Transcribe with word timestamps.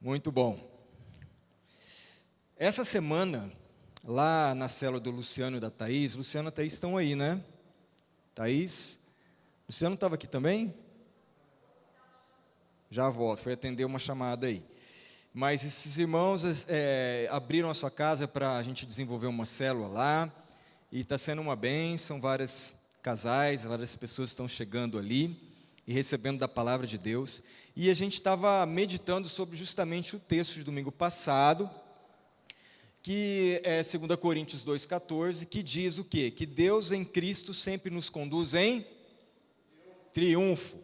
Muito 0.00 0.30
bom. 0.30 0.64
Essa 2.56 2.84
semana, 2.84 3.50
lá 4.04 4.54
na 4.54 4.68
célula 4.68 5.00
do 5.00 5.10
Luciano 5.10 5.56
e 5.56 5.60
da 5.60 5.70
Thaís, 5.70 6.14
Luciano 6.14 6.50
e 6.50 6.52
Thaís 6.52 6.74
estão 6.74 6.96
aí, 6.96 7.16
né? 7.16 7.42
Thaís? 8.32 9.00
Luciano 9.68 9.96
estava 9.96 10.14
aqui 10.14 10.28
também? 10.28 10.72
Já 12.88 13.10
volto, 13.10 13.40
foi 13.40 13.54
atender 13.54 13.84
uma 13.84 13.98
chamada 13.98 14.46
aí. 14.46 14.62
Mas 15.34 15.64
esses 15.64 15.98
irmãos 15.98 16.44
é, 16.68 17.26
abriram 17.32 17.68
a 17.68 17.74
sua 17.74 17.90
casa 17.90 18.28
para 18.28 18.56
a 18.56 18.62
gente 18.62 18.86
desenvolver 18.86 19.26
uma 19.26 19.44
célula 19.44 19.88
lá, 19.88 20.32
e 20.92 21.00
está 21.00 21.18
sendo 21.18 21.42
uma 21.42 21.56
bênção, 21.56 22.20
vários 22.20 22.72
casais, 23.02 23.64
várias 23.64 23.96
pessoas 23.96 24.28
estão 24.28 24.46
chegando 24.46 24.96
ali 24.96 25.36
e 25.88 25.92
recebendo 25.92 26.38
da 26.38 26.46
palavra 26.46 26.86
de 26.86 26.96
Deus. 26.96 27.42
E 27.80 27.90
a 27.90 27.94
gente 27.94 28.14
estava 28.14 28.66
meditando 28.66 29.28
sobre 29.28 29.56
justamente 29.56 30.16
o 30.16 30.18
texto 30.18 30.54
de 30.54 30.64
domingo 30.64 30.90
passado, 30.90 31.70
que 33.00 33.60
é 33.62 33.80
2 33.84 34.18
Coríntios 34.18 34.64
2,14, 34.64 35.46
que 35.46 35.62
diz 35.62 35.96
o 35.96 36.02
quê? 36.02 36.28
Que 36.28 36.44
Deus 36.44 36.90
em 36.90 37.04
Cristo 37.04 37.54
sempre 37.54 37.88
nos 37.88 38.10
conduz 38.10 38.52
em 38.52 38.84
triunfo. 40.12 40.76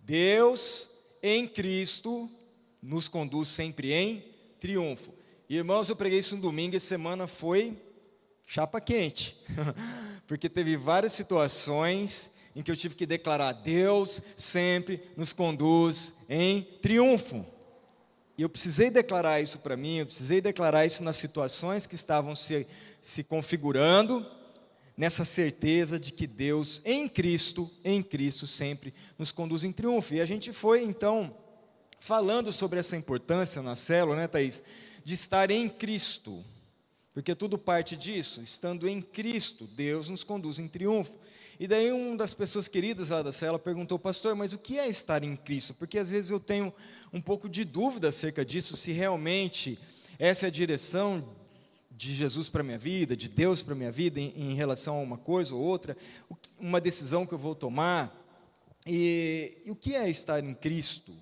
Deus 0.00 0.90
em 1.22 1.46
Cristo 1.46 2.28
nos 2.82 3.06
conduz 3.06 3.46
sempre 3.46 3.92
em 3.92 4.24
triunfo. 4.58 5.14
Irmãos, 5.48 5.88
eu 5.88 5.94
preguei 5.94 6.18
isso 6.18 6.34
no 6.34 6.42
domingo 6.42 6.74
e 6.74 6.80
semana 6.80 7.28
foi 7.28 7.80
chapa 8.44 8.80
quente, 8.80 9.36
porque 10.26 10.48
teve 10.48 10.76
várias 10.76 11.12
situações 11.12 12.28
em 12.58 12.62
que 12.62 12.72
eu 12.72 12.76
tive 12.76 12.96
que 12.96 13.06
declarar: 13.06 13.52
Deus 13.52 14.20
sempre 14.36 15.00
nos 15.16 15.32
conduz 15.32 16.12
em 16.28 16.62
triunfo. 16.82 17.46
E 18.36 18.42
eu 18.42 18.48
precisei 18.48 18.90
declarar 18.90 19.40
isso 19.40 19.60
para 19.60 19.76
mim, 19.76 19.98
eu 19.98 20.06
precisei 20.06 20.40
declarar 20.40 20.84
isso 20.84 21.04
nas 21.04 21.14
situações 21.14 21.86
que 21.86 21.94
estavam 21.94 22.34
se, 22.34 22.66
se 23.00 23.22
configurando, 23.22 24.26
nessa 24.96 25.24
certeza 25.24 26.00
de 26.00 26.10
que 26.10 26.26
Deus 26.26 26.82
em 26.84 27.08
Cristo, 27.08 27.70
em 27.84 28.02
Cristo 28.02 28.44
sempre 28.44 28.92
nos 29.16 29.30
conduz 29.30 29.62
em 29.62 29.70
triunfo. 29.70 30.14
E 30.14 30.20
a 30.20 30.24
gente 30.24 30.52
foi 30.52 30.82
então 30.82 31.32
falando 32.00 32.52
sobre 32.52 32.80
essa 32.80 32.96
importância 32.96 33.62
na 33.62 33.76
célula, 33.76 34.16
né, 34.16 34.26
Thaís? 34.26 34.64
De 35.04 35.14
estar 35.14 35.48
em 35.52 35.68
Cristo. 35.68 36.44
Porque 37.14 37.36
tudo 37.36 37.56
parte 37.56 37.96
disso, 37.96 38.42
estando 38.42 38.88
em 38.88 39.00
Cristo, 39.00 39.64
Deus 39.64 40.08
nos 40.08 40.24
conduz 40.24 40.58
em 40.58 40.66
triunfo. 40.66 41.16
E 41.60 41.66
daí 41.66 41.90
uma 41.90 42.16
das 42.16 42.34
pessoas 42.34 42.68
queridas 42.68 43.08
lá 43.08 43.20
da 43.20 43.32
cela 43.32 43.58
perguntou, 43.58 43.98
pastor, 43.98 44.36
mas 44.36 44.52
o 44.52 44.58
que 44.58 44.78
é 44.78 44.86
estar 44.86 45.24
em 45.24 45.34
Cristo? 45.34 45.74
Porque 45.74 45.98
às 45.98 46.10
vezes 46.10 46.30
eu 46.30 46.38
tenho 46.38 46.72
um 47.12 47.20
pouco 47.20 47.48
de 47.48 47.64
dúvida 47.64 48.08
acerca 48.08 48.44
disso, 48.44 48.76
se 48.76 48.92
realmente 48.92 49.76
essa 50.20 50.46
é 50.46 50.48
a 50.48 50.52
direção 50.52 51.36
de 51.90 52.14
Jesus 52.14 52.48
para 52.48 52.60
a 52.60 52.64
minha 52.64 52.78
vida, 52.78 53.16
de 53.16 53.28
Deus 53.28 53.60
para 53.60 53.74
a 53.74 53.76
minha 53.76 53.90
vida, 53.90 54.20
em, 54.20 54.32
em, 54.36 54.54
relação 54.54 54.98
a 54.98 55.00
uma 55.00 55.18
coisa 55.18 55.52
ou 55.52 55.60
outra, 55.60 55.96
uma 56.60 56.80
decisão 56.80 57.26
que 57.26 57.34
eu 57.34 57.38
vou 57.38 57.56
tomar. 57.56 58.16
E, 58.86 59.58
e 59.64 59.70
o 59.72 59.74
que 59.74 59.96
é 59.96 60.08
estar 60.08 60.44
em 60.44 60.54
Cristo? 60.54 61.12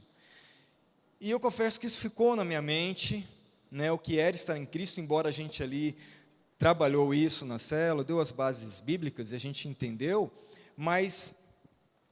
E 1.18 1.30
eu 1.30 1.40
confesso 1.40 1.80
que 1.80 1.86
isso 1.86 1.98
ficou 1.98 2.36
na 2.36 2.44
minha 2.44 2.60
mente, 2.60 3.26
né, 3.70 3.90
o 3.90 3.98
que 3.98 4.18
era 4.18 4.36
estar 4.36 4.58
em 4.58 4.66
Cristo, 4.66 5.00
embora 5.00 5.30
a 5.30 5.32
gente 5.32 5.62
ali 5.62 5.96
trabalhou 6.58 7.12
isso 7.14 7.44
na 7.44 7.58
célula, 7.58 8.04
deu 8.04 8.20
as 8.20 8.30
bases 8.30 8.80
bíblicas 8.80 9.32
e 9.32 9.36
a 9.36 9.40
gente 9.40 9.68
entendeu, 9.68 10.32
mas 10.76 11.34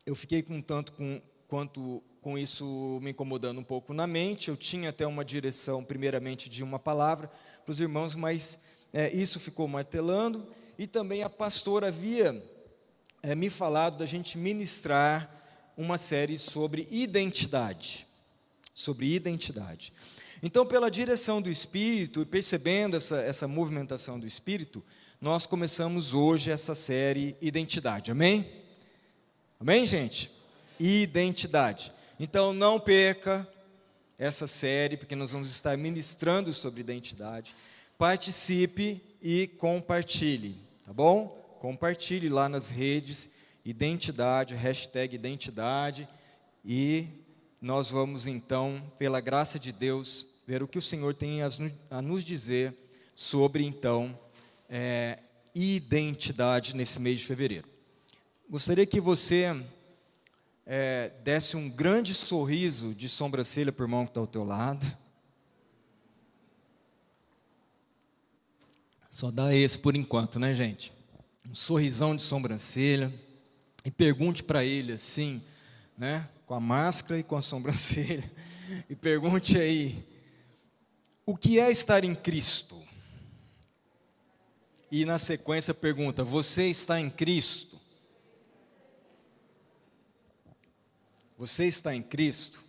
eu 0.04 0.14
fiquei 0.14 0.42
com 0.42 0.60
tanto 0.60 0.92
com, 0.92 1.20
quanto 1.48 2.02
com 2.20 2.38
isso 2.38 2.98
me 3.02 3.10
incomodando 3.10 3.60
um 3.60 3.64
pouco 3.64 3.92
na 3.92 4.06
mente. 4.06 4.48
Eu 4.48 4.56
tinha 4.56 4.90
até 4.90 5.06
uma 5.06 5.24
direção, 5.24 5.84
primeiramente, 5.84 6.48
de 6.48 6.62
uma 6.62 6.78
palavra 6.78 7.30
para 7.64 7.72
os 7.72 7.80
irmãos, 7.80 8.14
mas 8.14 8.58
é, 8.92 9.12
isso 9.14 9.40
ficou 9.40 9.68
martelando. 9.68 10.46
E 10.78 10.86
também 10.86 11.22
a 11.22 11.30
pastora 11.30 11.88
havia 11.88 12.42
é, 13.22 13.34
me 13.34 13.48
falado 13.48 13.98
da 13.98 14.06
gente 14.06 14.36
ministrar 14.36 15.30
uma 15.76 15.98
série 15.98 16.38
sobre 16.38 16.88
identidade. 16.90 18.06
Sobre 18.72 19.14
identidade. 19.14 19.92
Então, 20.46 20.66
pela 20.66 20.90
direção 20.90 21.40
do 21.40 21.48
Espírito 21.48 22.20
e 22.20 22.26
percebendo 22.26 22.98
essa, 22.98 23.16
essa 23.16 23.48
movimentação 23.48 24.20
do 24.20 24.26
Espírito, 24.26 24.84
nós 25.18 25.46
começamos 25.46 26.12
hoje 26.12 26.50
essa 26.50 26.74
série 26.74 27.34
Identidade. 27.40 28.10
Amém? 28.10 28.46
Amém, 29.58 29.86
gente? 29.86 30.30
Identidade. 30.78 31.90
Então, 32.20 32.52
não 32.52 32.78
perca 32.78 33.48
essa 34.18 34.46
série, 34.46 34.98
porque 34.98 35.16
nós 35.16 35.32
vamos 35.32 35.48
estar 35.48 35.78
ministrando 35.78 36.52
sobre 36.52 36.82
identidade. 36.82 37.54
Participe 37.96 39.00
e 39.22 39.46
compartilhe, 39.46 40.58
tá 40.84 40.92
bom? 40.92 41.28
Compartilhe 41.58 42.28
lá 42.28 42.50
nas 42.50 42.68
redes, 42.68 43.30
identidade, 43.64 44.54
hashtag 44.54 45.14
identidade, 45.14 46.06
e 46.62 47.08
nós 47.62 47.88
vamos 47.88 48.26
então, 48.26 48.92
pela 48.98 49.22
graça 49.22 49.58
de 49.58 49.72
Deus, 49.72 50.33
ver 50.46 50.62
o 50.62 50.68
que 50.68 50.78
o 50.78 50.82
Senhor 50.82 51.14
tem 51.14 51.40
a 51.42 52.02
nos 52.02 52.24
dizer 52.24 52.74
sobre, 53.14 53.64
então, 53.64 54.18
é, 54.68 55.18
identidade 55.54 56.74
nesse 56.74 57.00
mês 57.00 57.20
de 57.20 57.26
fevereiro. 57.26 57.68
Gostaria 58.48 58.84
que 58.84 59.00
você 59.00 59.54
é, 60.66 61.10
desse 61.22 61.56
um 61.56 61.68
grande 61.68 62.14
sorriso 62.14 62.94
de 62.94 63.08
sobrancelha 63.08 63.72
para 63.72 63.82
o 63.82 63.86
irmão 63.86 64.04
que 64.04 64.10
está 64.10 64.20
ao 64.20 64.26
teu 64.26 64.44
lado. 64.44 64.84
Só 69.10 69.30
dá 69.30 69.54
esse 69.54 69.78
por 69.78 69.94
enquanto, 69.94 70.40
né, 70.40 70.54
gente? 70.54 70.92
Um 71.48 71.54
sorrisão 71.54 72.16
de 72.16 72.22
sobrancelha. 72.22 73.12
E 73.84 73.90
pergunte 73.90 74.42
para 74.42 74.64
ele 74.64 74.92
assim, 74.92 75.42
né? 75.96 76.28
Com 76.46 76.54
a 76.54 76.60
máscara 76.60 77.20
e 77.20 77.22
com 77.22 77.36
a 77.36 77.42
sobrancelha. 77.42 78.30
E 78.88 78.96
pergunte 78.96 79.58
aí, 79.58 80.02
o 81.26 81.36
que 81.36 81.58
é 81.58 81.70
estar 81.70 82.04
em 82.04 82.14
Cristo? 82.14 82.82
E 84.90 85.04
na 85.04 85.18
sequência 85.18 85.74
pergunta: 85.74 86.22
Você 86.22 86.66
está 86.66 87.00
em 87.00 87.10
Cristo? 87.10 87.80
Você 91.36 91.66
está 91.66 91.94
em 91.94 92.02
Cristo? 92.02 92.62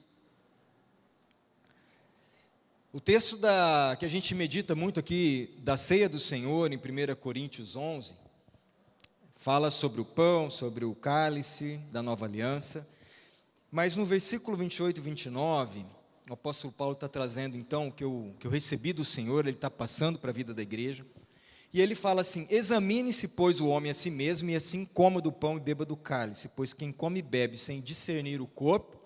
O 2.92 3.00
texto 3.00 3.36
da, 3.36 3.96
que 4.00 4.06
a 4.06 4.10
gente 4.10 4.34
medita 4.34 4.74
muito 4.74 5.00
aqui, 5.00 5.54
da 5.60 5.76
ceia 5.76 6.08
do 6.08 6.20
Senhor, 6.20 6.72
em 6.72 6.78
1 6.78 7.16
Coríntios 7.20 7.76
11, 7.76 8.16
fala 9.36 9.70
sobre 9.70 10.00
o 10.00 10.06
pão, 10.06 10.50
sobre 10.50 10.86
o 10.86 10.96
cálice 10.96 11.78
da 11.92 12.02
nova 12.02 12.26
aliança, 12.26 12.88
mas 13.70 13.98
no 13.98 14.06
versículo 14.06 14.56
28 14.56 14.98
e 14.98 15.02
29, 15.02 15.86
o 16.30 16.34
apóstolo 16.34 16.74
Paulo 16.74 16.94
está 16.94 17.08
trazendo 17.08 17.56
então 17.56 17.88
o 17.88 17.92
que 17.92 18.04
eu, 18.04 18.34
que 18.40 18.48
eu 18.48 18.52
recebi 18.52 18.92
do 18.92 19.06
Senhor, 19.06 19.46
ele 19.46 19.56
está 19.56 19.70
passando 19.70 20.18
para 20.18 20.32
a 20.32 20.34
vida 20.34 20.54
da 20.54 20.62
igreja. 20.62 21.06
E 21.72 21.82
ele 21.82 21.94
fala 21.94 22.22
assim: 22.22 22.48
Examine-se, 22.50 23.28
pois, 23.28 23.60
o 23.60 23.68
homem 23.68 23.92
a 23.92 23.94
si 23.94 24.10
mesmo, 24.10 24.50
e 24.50 24.56
assim 24.56 24.86
coma 24.86 25.22
do 25.22 25.32
pão 25.32 25.58
e 25.58 25.60
beba 25.60 25.86
do 25.86 25.96
cálice, 25.96 26.50
pois 26.56 26.74
quem 26.74 26.92
come 26.92 27.20
e 27.20 27.22
bebe 27.22 27.58
sem 27.58 27.82
discernir 27.82 28.42
o 28.42 28.48
corpo, 28.48 28.98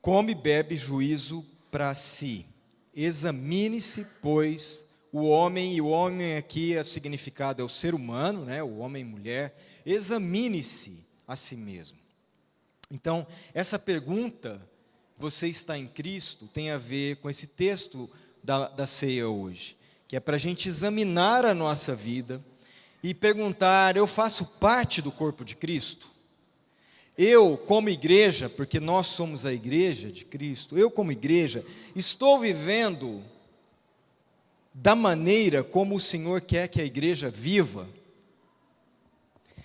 come 0.00 0.32
e 0.32 0.34
bebe 0.34 0.76
juízo 0.76 1.44
para 1.70 1.94
si. 1.94 2.46
Examine-se, 2.94 4.06
pois, 4.20 4.84
o 5.12 5.26
homem, 5.28 5.74
e 5.74 5.80
o 5.80 5.88
homem 5.88 6.36
aqui 6.36 6.74
é 6.74 6.82
significado 6.82 7.62
é 7.62 7.64
o 7.64 7.68
ser 7.68 7.94
humano, 7.94 8.44
né, 8.44 8.62
o 8.62 8.78
homem 8.78 9.02
e 9.02 9.04
mulher, 9.04 9.56
examine-se 9.84 11.04
a 11.28 11.36
si 11.36 11.56
mesmo. 11.56 11.98
Então, 12.90 13.26
essa 13.52 13.78
pergunta 13.78 14.66
você 15.18 15.48
está 15.48 15.78
em 15.78 15.86
Cristo 15.86 16.46
tem 16.46 16.70
a 16.70 16.78
ver 16.78 17.16
com 17.16 17.30
esse 17.30 17.46
texto 17.46 18.08
da, 18.42 18.68
da 18.68 18.86
ceia 18.86 19.28
hoje, 19.28 19.76
que 20.06 20.16
é 20.16 20.20
para 20.20 20.36
a 20.36 20.38
gente 20.38 20.68
examinar 20.68 21.44
a 21.44 21.54
nossa 21.54 21.94
vida 21.94 22.42
e 23.02 23.14
perguntar: 23.14 23.96
eu 23.96 24.06
faço 24.06 24.44
parte 24.44 25.00
do 25.00 25.10
corpo 25.10 25.44
de 25.44 25.56
Cristo? 25.56 26.06
Eu, 27.18 27.56
como 27.56 27.88
igreja, 27.88 28.48
porque 28.48 28.78
nós 28.78 29.06
somos 29.06 29.46
a 29.46 29.52
igreja 29.52 30.12
de 30.12 30.24
Cristo, 30.24 30.76
eu, 30.76 30.90
como 30.90 31.10
igreja, 31.10 31.64
estou 31.94 32.38
vivendo 32.38 33.24
da 34.74 34.94
maneira 34.94 35.64
como 35.64 35.94
o 35.94 36.00
Senhor 36.00 36.42
quer 36.42 36.68
que 36.68 36.80
a 36.80 36.84
igreja 36.84 37.30
viva? 37.30 37.88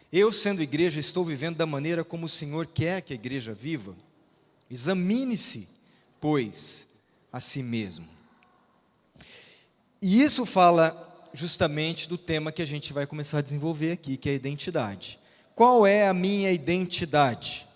Eu, 0.09 0.31
sendo 0.31 0.61
igreja, 0.61 0.99
estou 0.99 1.25
vivendo 1.25 1.57
da 1.57 1.65
maneira 1.65 2.03
como 2.03 2.25
o 2.25 2.29
Senhor 2.29 2.65
quer 2.67 3.01
que 3.01 3.11
a 3.11 3.15
igreja 3.15 3.53
viva? 3.53 3.95
Examine-se, 4.71 5.67
pois, 6.21 6.87
a 7.29 7.41
si 7.41 7.61
mesmo. 7.61 8.07
E 10.01 10.21
isso 10.21 10.45
fala 10.45 11.29
justamente 11.33 12.07
do 12.07 12.17
tema 12.17 12.53
que 12.53 12.61
a 12.61 12.65
gente 12.65 12.93
vai 12.93 13.05
começar 13.05 13.39
a 13.39 13.41
desenvolver 13.41 13.91
aqui, 13.91 14.15
que 14.15 14.29
é 14.29 14.31
a 14.31 14.35
identidade. 14.35 15.19
Qual 15.53 15.85
é 15.85 16.07
a 16.07 16.13
minha 16.13 16.53
identidade? 16.53 17.67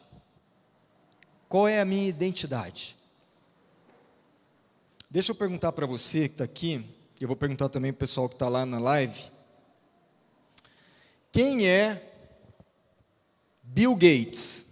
Qual 1.50 1.68
é 1.68 1.82
a 1.82 1.86
minha 1.86 2.08
identidade? 2.08 2.96
Deixa 5.12 5.34
eu 5.34 5.36
perguntar 5.36 5.74
para 5.74 5.86
você 5.86 6.30
que 6.30 6.36
está 6.36 6.44
aqui, 6.46 6.86
eu 7.20 7.28
vou 7.28 7.36
perguntar 7.36 7.68
também 7.68 7.92
para 7.92 7.98
o 7.98 8.08
pessoal 8.08 8.30
que 8.30 8.36
está 8.36 8.48
lá 8.48 8.66
na 8.66 8.80
live. 8.80 9.30
Quem 11.30 11.68
é 11.68 12.14
Bill 13.62 13.96
Gates? 13.96 14.66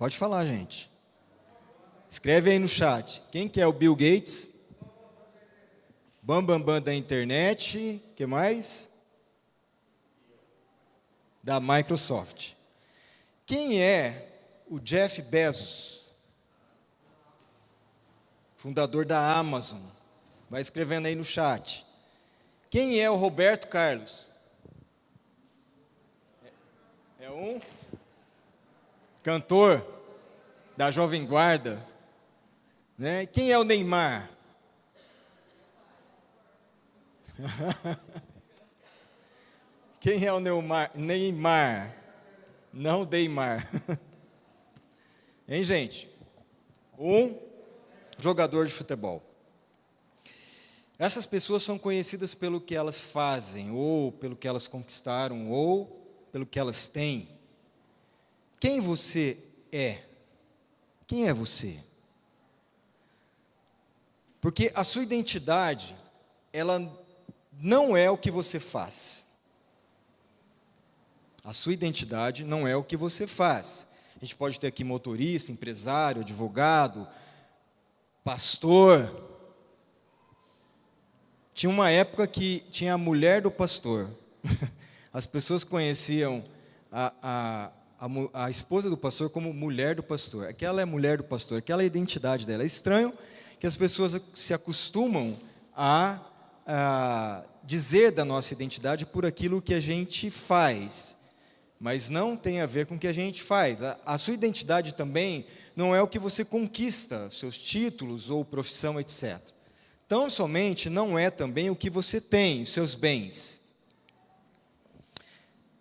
Pode 0.00 0.16
falar, 0.16 0.46
gente. 0.46 0.90
Escreve 2.08 2.52
aí 2.52 2.58
no 2.58 2.66
chat. 2.66 3.22
Quem 3.30 3.46
que 3.46 3.60
é 3.60 3.66
o 3.66 3.72
Bill 3.74 3.94
Gates? 3.94 4.48
Bambambam 6.22 6.58
bam, 6.58 6.72
bam 6.76 6.80
da 6.80 6.94
internet. 6.94 8.02
que 8.16 8.24
mais? 8.24 8.90
Da 11.42 11.60
Microsoft. 11.60 12.52
Quem 13.44 13.82
é 13.82 14.38
o 14.70 14.80
Jeff 14.80 15.20
Bezos? 15.20 16.00
fundador 18.56 19.04
da 19.04 19.36
Amazon. 19.36 19.82
Vai 20.48 20.62
escrevendo 20.62 21.08
aí 21.08 21.14
no 21.14 21.24
chat. 21.24 21.84
Quem 22.70 22.98
é 22.98 23.10
o 23.10 23.16
Roberto 23.16 23.68
Carlos? 23.68 24.26
É 27.18 27.30
um 27.30 27.60
cantor 29.22 29.86
da 30.76 30.90
Jovem 30.90 31.26
Guarda. 31.26 31.86
Né? 32.96 33.26
Quem 33.26 33.50
é 33.50 33.58
o 33.58 33.64
Neymar? 33.64 34.30
Quem 40.00 40.24
é 40.24 40.32
o 40.32 40.40
Neymar? 40.40 40.90
Neymar. 40.94 41.94
Não 42.72 43.04
Neymar. 43.04 43.70
hein, 45.48 45.64
gente? 45.64 46.08
Um 46.98 47.36
jogador 48.18 48.66
de 48.66 48.72
futebol. 48.72 49.22
Essas 50.98 51.24
pessoas 51.24 51.62
são 51.62 51.78
conhecidas 51.78 52.34
pelo 52.34 52.60
que 52.60 52.76
elas 52.76 53.00
fazem, 53.00 53.70
ou 53.70 54.12
pelo 54.12 54.36
que 54.36 54.46
elas 54.46 54.68
conquistaram, 54.68 55.50
ou 55.50 55.86
pelo 56.30 56.44
que 56.44 56.58
elas 56.58 56.86
têm. 56.86 57.39
Quem 58.60 58.78
você 58.78 59.38
é? 59.72 60.02
Quem 61.06 61.26
é 61.26 61.32
você? 61.32 61.82
Porque 64.40 64.70
a 64.74 64.84
sua 64.84 65.02
identidade, 65.02 65.96
ela 66.52 66.78
não 67.58 67.96
é 67.96 68.10
o 68.10 68.18
que 68.18 68.30
você 68.30 68.60
faz. 68.60 69.26
A 71.42 71.54
sua 71.54 71.72
identidade 71.72 72.44
não 72.44 72.68
é 72.68 72.76
o 72.76 72.84
que 72.84 72.96
você 72.96 73.26
faz. 73.26 73.86
A 74.14 74.24
gente 74.24 74.36
pode 74.36 74.60
ter 74.60 74.66
aqui 74.66 74.84
motorista, 74.84 75.50
empresário, 75.50 76.20
advogado, 76.20 77.08
pastor. 78.22 79.28
Tinha 81.54 81.70
uma 81.70 81.90
época 81.90 82.26
que 82.26 82.60
tinha 82.70 82.94
a 82.94 82.98
mulher 82.98 83.40
do 83.40 83.50
pastor. 83.50 84.10
As 85.12 85.26
pessoas 85.26 85.64
conheciam 85.64 86.44
a, 86.92 87.12
a, 87.22 87.72
a, 88.00 88.44
a, 88.46 88.50
esposa 88.50 88.88
do 88.88 88.96
pastor 88.96 89.28
como 89.28 89.52
mulher 89.52 89.94
do 89.94 90.02
pastor. 90.02 90.48
Aquela 90.48 90.80
é 90.80 90.84
a 90.84 90.86
mulher 90.86 91.18
do 91.18 91.24
pastor, 91.24 91.58
aquela 91.58 91.82
é 91.82 91.84
a 91.84 91.86
identidade 91.86 92.46
dela. 92.46 92.62
É 92.62 92.66
estranho 92.66 93.12
que 93.58 93.66
as 93.66 93.76
pessoas 93.76 94.18
se 94.32 94.54
acostumam 94.54 95.36
a, 95.76 96.18
a 96.66 97.42
dizer 97.62 98.10
da 98.10 98.24
nossa 98.24 98.54
identidade 98.54 99.04
por 99.04 99.26
aquilo 99.26 99.60
que 99.60 99.74
a 99.74 99.80
gente 99.80 100.30
faz, 100.30 101.14
mas 101.78 102.08
não 102.08 102.36
tem 102.36 102.62
a 102.62 102.66
ver 102.66 102.86
com 102.86 102.94
o 102.94 102.98
que 102.98 103.06
a 103.06 103.12
gente 103.12 103.42
faz. 103.42 103.82
A, 103.82 103.98
a 104.06 104.16
sua 104.16 104.32
identidade 104.32 104.94
também 104.94 105.44
não 105.76 105.94
é 105.94 106.00
o 106.00 106.08
que 106.08 106.18
você 106.18 106.42
conquista, 106.42 107.30
seus 107.30 107.58
títulos 107.58 108.30
ou 108.30 108.46
profissão, 108.46 108.98
etc. 108.98 109.38
Tão 110.08 110.30
somente 110.30 110.88
não 110.88 111.18
é 111.18 111.30
também 111.30 111.68
o 111.68 111.76
que 111.76 111.90
você 111.90 112.18
tem, 112.18 112.64
seus 112.64 112.94
bens. 112.94 113.59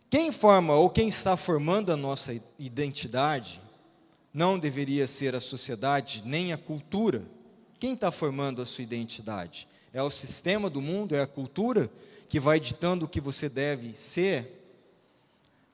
Quem 0.09 0.31
forma 0.31 0.75
ou 0.75 0.89
quem 0.89 1.07
está 1.07 1.37
formando 1.37 1.91
a 1.91 1.97
nossa 1.97 2.39
identidade 2.57 3.61
não 4.33 4.57
deveria 4.57 5.05
ser 5.07 5.35
a 5.35 5.39
sociedade 5.39 6.23
nem 6.25 6.51
a 6.51 6.57
cultura. 6.57 7.23
Quem 7.79 7.93
está 7.93 8.11
formando 8.11 8.61
a 8.61 8.65
sua 8.65 8.83
identidade? 8.83 9.67
É 9.93 10.01
o 10.01 10.09
sistema 10.09 10.69
do 10.69 10.81
mundo, 10.81 11.15
é 11.15 11.21
a 11.21 11.27
cultura 11.27 11.91
que 12.27 12.39
vai 12.39 12.59
ditando 12.59 13.05
o 13.05 13.09
que 13.09 13.21
você 13.21 13.49
deve 13.49 13.95
ser? 13.95 14.65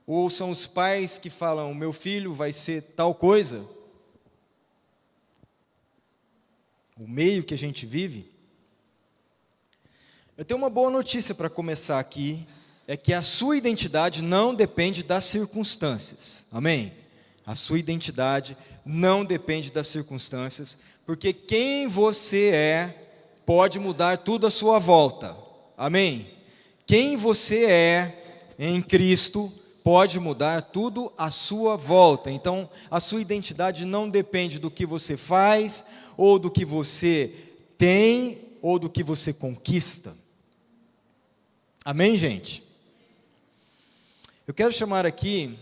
Ou 0.06 0.30
são 0.30 0.52
os 0.52 0.68
pais 0.68 1.18
que 1.18 1.30
falam, 1.30 1.74
meu 1.74 1.92
filho 1.92 2.34
vai 2.34 2.52
ser 2.52 2.82
tal 2.96 3.16
coisa? 3.16 3.68
o 6.98 7.08
meio 7.08 7.44
que 7.44 7.54
a 7.54 7.58
gente 7.58 7.86
vive. 7.86 8.32
Eu 10.38 10.46
tenho 10.46 10.58
uma 10.58 10.70
boa 10.70 10.90
notícia 10.90 11.36
para 11.36 11.50
começar 11.50 12.00
aqui, 12.00 12.48
é 12.88 12.96
que 12.96 13.14
a 13.14 13.22
sua 13.22 13.58
identidade 13.58 14.22
não 14.22 14.54
depende 14.54 15.04
das 15.04 15.26
circunstâncias. 15.26 16.46
Amém? 16.52 16.94
A 17.46 17.56
sua 17.56 17.80
identidade 17.80 18.58
não 18.86 19.26
depende 19.26 19.72
das 19.72 19.88
circunstâncias, 19.88 20.78
porque 21.06 21.34
quem 21.34 21.88
você 21.88 22.50
é 22.50 23.02
pode 23.46 23.80
mudar 23.80 24.20
tudo 24.20 24.48
à 24.48 24.52
sua 24.52 24.80
volta. 24.80 25.36
Amém? 25.78 26.32
Quem 26.86 27.16
você 27.18 27.66
é 27.66 28.54
em 28.58 28.82
Cristo 28.82 29.52
pode 29.84 30.20
mudar 30.20 30.64
tudo 30.64 31.12
à 31.16 31.30
sua 31.30 31.76
volta. 31.76 32.32
Então, 32.32 32.68
a 32.90 33.00
sua 33.00 33.22
identidade 33.22 33.86
não 33.86 34.10
depende 34.10 34.58
do 34.58 34.72
que 34.72 34.86
você 34.86 35.16
faz, 35.16 35.86
ou 36.18 36.40
do 36.40 36.50
que 36.50 36.66
você 36.66 37.32
tem, 37.78 38.40
ou 38.62 38.80
do 38.80 38.90
que 38.90 39.04
você 39.04 39.32
conquista. 39.32 40.16
Amém, 41.84 42.18
gente? 42.18 42.64
Eu 44.48 44.54
quero 44.54 44.72
chamar 44.72 45.08
aqui, 45.08 45.58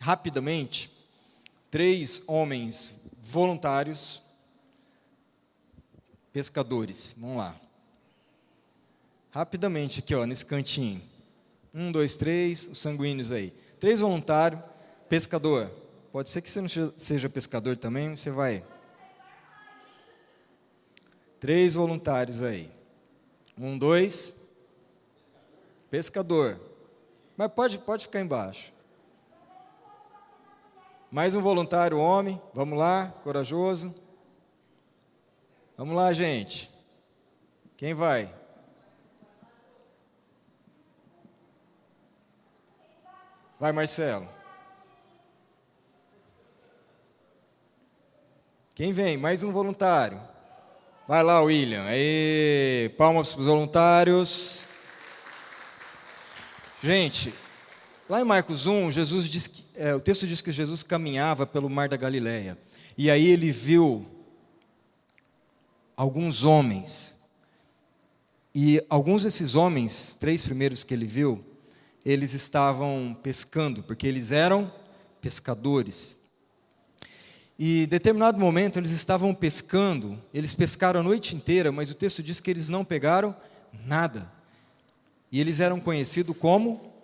rapidamente, 0.00 0.90
três 1.70 2.20
homens 2.26 2.98
voluntários, 3.22 4.20
pescadores. 6.32 7.14
Vamos 7.16 7.36
lá. 7.36 7.54
Rapidamente 9.30 10.00
aqui, 10.00 10.16
ó, 10.16 10.26
nesse 10.26 10.44
cantinho. 10.44 11.00
Um, 11.72 11.92
dois, 11.92 12.16
três, 12.16 12.66
os 12.66 12.78
sanguíneos 12.78 13.30
aí. 13.30 13.52
Três 13.78 14.00
voluntários, 14.00 14.60
pescador. 15.08 15.70
Pode 16.10 16.28
ser 16.28 16.40
que 16.42 16.50
você 16.50 16.60
não 16.60 16.68
seja 16.96 17.30
pescador 17.30 17.76
também, 17.76 18.16
você 18.16 18.32
vai. 18.32 18.64
Três 21.38 21.74
voluntários 21.74 22.42
aí. 22.42 22.68
Um, 23.56 23.78
dois. 23.78 24.34
Pescador. 25.88 26.73
Mas 27.36 27.48
pode, 27.48 27.78
pode 27.78 28.04
ficar 28.04 28.20
embaixo. 28.20 28.72
Mais 31.10 31.34
um 31.34 31.40
voluntário 31.40 31.98
homem. 31.98 32.40
Vamos 32.52 32.78
lá, 32.78 33.12
corajoso. 33.22 33.94
Vamos 35.76 35.94
lá, 35.94 36.12
gente. 36.12 36.70
Quem 37.76 37.94
vai? 37.94 38.32
Vai, 43.58 43.72
Marcelo. 43.72 44.28
Quem 48.74 48.92
vem? 48.92 49.16
Mais 49.16 49.42
um 49.42 49.52
voluntário. 49.52 50.20
Vai 51.06 51.22
lá, 51.22 51.40
William. 51.42 51.84
Aí, 51.84 52.92
palmas 52.98 53.32
para 53.32 53.40
os 53.40 53.46
voluntários. 53.46 54.66
Gente, 56.84 57.32
lá 58.06 58.20
em 58.20 58.24
Marcos 58.24 58.66
1, 58.66 58.90
Jesus 58.90 59.30
diz 59.30 59.46
que, 59.46 59.64
é, 59.74 59.94
o 59.94 60.00
texto 60.00 60.26
diz 60.26 60.42
que 60.42 60.52
Jesus 60.52 60.82
caminhava 60.82 61.46
pelo 61.46 61.70
mar 61.70 61.88
da 61.88 61.96
Galileia. 61.96 62.58
E 62.98 63.10
aí 63.10 63.26
ele 63.26 63.50
viu 63.50 64.06
alguns 65.96 66.42
homens. 66.44 67.16
E 68.54 68.84
alguns 68.90 69.22
desses 69.22 69.54
homens, 69.54 70.14
três 70.20 70.44
primeiros 70.44 70.84
que 70.84 70.92
ele 70.92 71.06
viu, 71.06 71.42
eles 72.04 72.34
estavam 72.34 73.16
pescando, 73.22 73.82
porque 73.82 74.06
eles 74.06 74.30
eram 74.30 74.70
pescadores. 75.22 76.18
E 77.58 77.84
em 77.84 77.88
determinado 77.88 78.38
momento 78.38 78.78
eles 78.78 78.90
estavam 78.90 79.32
pescando, 79.32 80.22
eles 80.34 80.54
pescaram 80.54 81.00
a 81.00 81.02
noite 81.02 81.34
inteira, 81.34 81.72
mas 81.72 81.90
o 81.90 81.94
texto 81.94 82.22
diz 82.22 82.40
que 82.40 82.50
eles 82.50 82.68
não 82.68 82.84
pegaram 82.84 83.34
nada. 83.86 84.30
E 85.34 85.40
eles 85.40 85.58
eram 85.58 85.80
conhecidos 85.80 86.36
como 86.36 86.94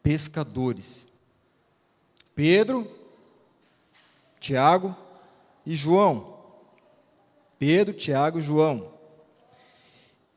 pescadores. 0.00 1.08
Pedro, 2.32 2.88
Tiago 4.38 4.96
e 5.66 5.74
João. 5.74 6.38
Pedro, 7.58 7.92
Tiago 7.92 8.38
e 8.38 8.42
João. 8.42 8.92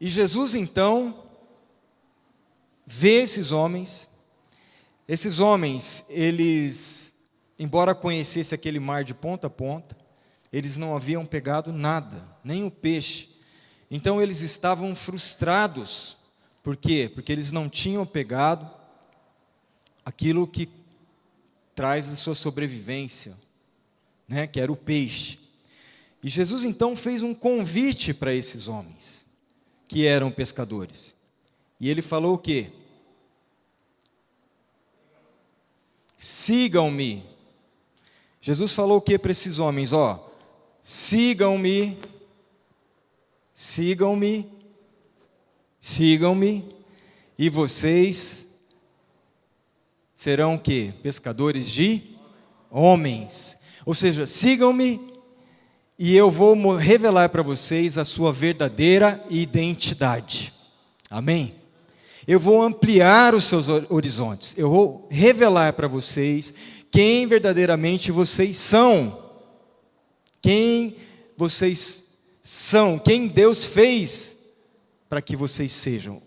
E 0.02 0.10
Jesus 0.10 0.56
então 0.56 1.26
vê 2.88 3.22
esses 3.22 3.52
homens. 3.52 4.10
Esses 5.08 5.38
homens, 5.38 6.06
eles, 6.10 7.14
embora 7.60 7.94
conhecessem 7.94 8.56
aquele 8.56 8.80
mar 8.80 9.04
de 9.04 9.14
ponta 9.14 9.46
a 9.46 9.52
ponta, 9.52 9.96
Eles 10.52 10.76
não 10.76 10.96
haviam 10.96 11.24
pegado 11.24 11.72
nada, 11.72 12.28
nem 12.44 12.64
o 12.64 12.72
peixe. 12.72 13.30
Então 13.92 14.20
eles 14.20 14.42
estavam 14.42 14.96
frustrados. 14.96 16.18
Por 16.68 16.76
quê? 16.76 17.10
Porque 17.14 17.32
eles 17.32 17.50
não 17.50 17.70
tinham 17.70 18.06
pegado 18.06 18.70
aquilo 20.04 20.46
que 20.46 20.68
traz 21.74 22.12
a 22.12 22.16
sua 22.18 22.36
sobrevivência, 22.36 23.38
né, 24.28 24.48
que 24.48 24.60
era 24.60 24.70
o 24.70 24.76
peixe. 24.76 25.40
E 26.22 26.28
Jesus 26.28 26.66
então 26.66 26.94
fez 26.94 27.24
um 27.24 27.34
convite 27.34 28.14
para 28.14 28.34
esses 28.34 28.68
homens, 28.68 29.26
que 29.88 30.06
eram 30.06 30.30
pescadores. 30.30 31.16
E 31.80 31.90
ele 31.90 32.02
falou 32.02 32.34
o 32.34 32.38
quê? 32.38 32.70
Sigam-me. 36.20 37.24
Jesus 38.42 38.74
falou 38.74 38.98
o 38.98 39.02
que 39.02 39.18
para 39.18 39.32
esses 39.32 39.58
homens? 39.58 39.94
Ó, 39.94 40.30
sigam-me, 40.84 41.98
sigam-me, 43.54 44.57
sigam-me, 45.88 46.66
e 47.40 47.50
vocês 47.50 48.48
serão 50.18 50.56
o 50.56 50.60
que? 50.60 50.94
Pescadores 51.02 51.70
de 51.70 52.02
homens. 52.70 53.58
Ou 53.86 53.94
seja, 53.94 54.26
sigam-me 54.26 55.00
e 55.98 56.16
eu 56.16 56.30
vou 56.30 56.76
revelar 56.76 57.30
para 57.30 57.42
vocês 57.42 57.98
a 57.98 58.04
sua 58.04 58.34
verdadeira 58.34 59.24
identidade. 59.30 60.54
Amém? 61.10 61.56
Eu 62.28 62.40
vou 62.40 62.62
ampliar 62.62 63.34
os 63.34 63.46
seus 63.46 63.70
horizontes. 63.90 64.56
Eu 64.58 64.70
vou 64.70 65.08
revelar 65.10 65.72
para 65.74 65.88
vocês 65.88 66.54
quem 66.92 67.26
verdadeiramente 67.26 68.12
vocês 68.12 68.58
são. 68.58 69.24
Quem 70.42 70.98
vocês 71.38 72.04
são, 72.44 73.00
quem 73.00 73.28
Deus 73.28 73.64
fez 73.64 74.37
para 75.10 75.22
que 75.22 75.36
vocês 75.36 75.72
sejam. 75.72 76.22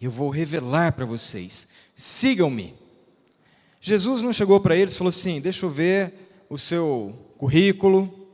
Eu 0.00 0.10
vou 0.10 0.30
revelar 0.30 0.92
para 0.92 1.04
vocês. 1.04 1.68
Sigam-me. 1.94 2.74
Jesus 3.80 4.22
não 4.22 4.32
chegou 4.32 4.60
para 4.60 4.76
eles 4.76 4.94
e 4.94 4.98
falou 4.98 5.08
assim: 5.08 5.40
Deixa 5.40 5.66
eu 5.66 5.70
ver 5.70 6.46
o 6.48 6.56
seu 6.56 7.34
currículo, 7.36 8.28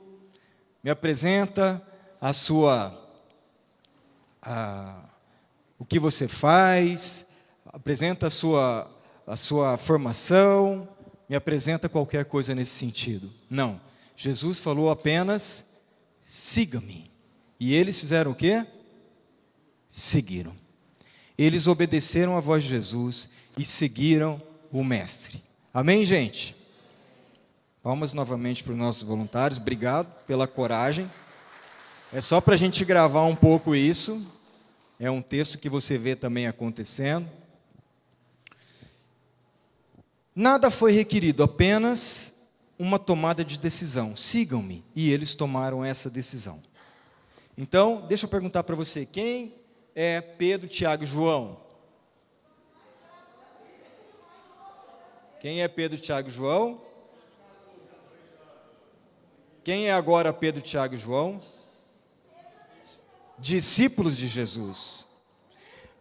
me 0.82 0.90
apresenta 0.90 1.82
a 2.20 2.32
sua. 2.32 3.00
A, 4.42 5.04
o 5.78 5.84
que 5.84 5.98
você 5.98 6.28
faz, 6.28 7.26
apresenta 7.66 8.26
a 8.26 8.30
sua, 8.30 8.90
a 9.26 9.36
sua 9.36 9.76
formação, 9.76 10.88
me 11.28 11.34
apresenta 11.34 11.88
qualquer 11.88 12.24
coisa 12.26 12.54
nesse 12.54 12.72
sentido. 12.72 13.32
Não. 13.48 13.80
Jesus 14.16 14.60
falou 14.60 14.90
apenas: 14.90 15.66
siga-me. 16.22 17.10
E 17.58 17.74
eles 17.74 17.98
fizeram 17.98 18.32
o 18.32 18.34
quê? 18.34 18.66
Seguiram. 19.96 20.56
Eles 21.38 21.68
obedeceram 21.68 22.36
à 22.36 22.40
voz 22.40 22.64
de 22.64 22.70
Jesus 22.70 23.30
e 23.56 23.64
seguiram 23.64 24.42
o 24.72 24.82
Mestre. 24.82 25.40
Amém, 25.72 26.04
gente? 26.04 26.56
Palmas 27.80 28.12
novamente 28.12 28.64
para 28.64 28.72
os 28.72 28.78
nossos 28.78 29.04
voluntários. 29.04 29.56
Obrigado 29.56 30.12
pela 30.26 30.48
coragem. 30.48 31.08
É 32.12 32.20
só 32.20 32.40
para 32.40 32.54
a 32.54 32.56
gente 32.56 32.84
gravar 32.84 33.22
um 33.22 33.36
pouco 33.36 33.72
isso. 33.72 34.20
É 34.98 35.08
um 35.08 35.22
texto 35.22 35.58
que 35.58 35.68
você 35.68 35.96
vê 35.96 36.16
também 36.16 36.48
acontecendo. 36.48 37.30
Nada 40.34 40.72
foi 40.72 40.90
requerido, 40.90 41.44
apenas 41.44 42.48
uma 42.76 42.98
tomada 42.98 43.44
de 43.44 43.60
decisão. 43.60 44.16
Sigam-me. 44.16 44.84
E 44.92 45.12
eles 45.12 45.36
tomaram 45.36 45.84
essa 45.84 46.10
decisão. 46.10 46.60
Então, 47.56 48.04
deixa 48.08 48.24
eu 48.24 48.28
perguntar 48.28 48.64
para 48.64 48.74
você: 48.74 49.06
quem 49.06 49.62
é 49.94 50.20
Pedro, 50.20 50.68
Tiago 50.68 51.04
e 51.04 51.06
João? 51.06 51.60
Quem 55.40 55.62
é 55.62 55.68
Pedro, 55.68 55.98
Tiago 55.98 56.28
e 56.28 56.32
João? 56.32 56.80
Quem 59.62 59.88
é 59.88 59.92
agora 59.92 60.32
Pedro, 60.32 60.60
Tiago 60.60 60.94
e 60.94 60.98
João? 60.98 61.42
discípulos 63.38 64.16
de 64.16 64.28
Jesus. 64.28 65.06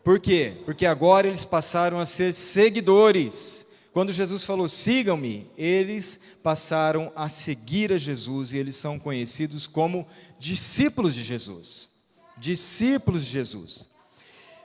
Por 0.04 0.20
quê? 0.20 0.62
Porque 0.66 0.86
agora 0.86 1.28
eles 1.28 1.46
passaram 1.46 2.00
a 2.00 2.06
ser 2.06 2.34
seguidores. 2.34 3.66
Quando 3.92 4.12
Jesus 4.12 4.44
falou, 4.44 4.68
sigam-me, 4.68 5.50
eles 5.58 6.20
passaram 6.42 7.12
a 7.16 7.30
seguir 7.30 7.94
a 7.94 7.98
Jesus 7.98 8.54
e 8.54 8.58
eles 8.58 8.76
são 8.76 9.00
conhecidos 9.00 9.68
como 9.68 10.08
discípulos 10.40 11.14
de 11.14 11.24
Jesus. 11.24 11.90
Discípulos 12.38 13.26
de 13.26 13.32
Jesus. 13.32 13.90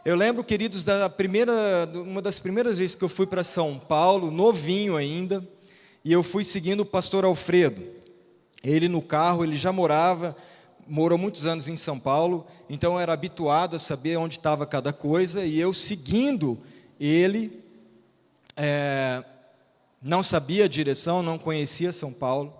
Eu 0.04 0.16
lembro, 0.16 0.42
queridos, 0.42 0.84
da 0.84 1.08
primeira, 1.08 1.52
uma 1.94 2.22
das 2.22 2.38
primeiras 2.38 2.78
vezes 2.78 2.94
que 2.94 3.04
eu 3.04 3.08
fui 3.08 3.26
para 3.26 3.44
São 3.44 3.78
Paulo, 3.78 4.30
novinho 4.30 4.96
ainda, 4.96 5.46
e 6.04 6.12
eu 6.12 6.22
fui 6.22 6.44
seguindo 6.44 6.80
o 6.80 6.86
pastor 6.86 7.24
Alfredo. 7.24 7.82
Ele 8.62 8.88
no 8.88 9.02
carro, 9.02 9.44
ele 9.44 9.56
já 9.56 9.72
morava 9.72 10.36
morou 10.88 11.18
muitos 11.18 11.44
anos 11.44 11.68
em 11.68 11.76
São 11.76 11.98
Paulo, 11.98 12.46
então 12.68 12.98
era 12.98 13.12
habituado 13.12 13.76
a 13.76 13.78
saber 13.78 14.16
onde 14.16 14.38
estava 14.38 14.66
cada 14.66 14.92
coisa, 14.92 15.44
e 15.44 15.60
eu 15.60 15.72
seguindo 15.72 16.58
ele, 16.98 17.62
é, 18.56 19.22
não 20.02 20.22
sabia 20.22 20.64
a 20.64 20.68
direção, 20.68 21.22
não 21.22 21.38
conhecia 21.38 21.92
São 21.92 22.12
Paulo. 22.12 22.54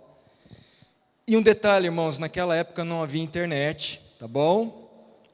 E 1.27 1.37
um 1.37 1.43
detalhe, 1.43 1.87
irmãos, 1.87 2.19
naquela 2.19 2.55
época 2.55 2.85
não 2.85 3.03
havia 3.03 3.23
internet, 3.23 4.01
tá 4.19 4.29
bom? 4.29 4.78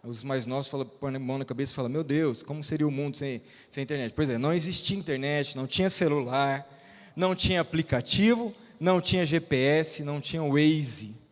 Os 0.05 0.23
mais 0.23 0.47
novos 0.47 0.69
falam, 0.69 0.87
põem 0.87 1.17
a 1.17 1.19
mão 1.19 1.39
na 1.39 1.45
cabeça 1.45 1.73
e 1.73 1.75
falam, 1.75 1.91
meu 1.91 2.05
Deus, 2.05 2.43
como 2.43 2.63
seria 2.63 2.87
o 2.87 2.91
mundo 2.91 3.17
sem, 3.17 3.41
sem 3.71 3.83
internet? 3.83 4.13
Pois 4.15 4.29
é, 4.29 4.37
não 4.37 4.53
existia 4.53 4.99
internet, 4.99 5.57
não 5.57 5.67
tinha 5.67 5.89
celular, 5.89 6.69
não 7.17 7.35
tinha 7.35 7.61
aplicativo, 7.61 8.53
não 8.79 9.01
tinha 9.01 9.25
GPS, 9.25 10.05
não 10.05 10.21
tinha 10.21 10.43
Waze 10.43 11.25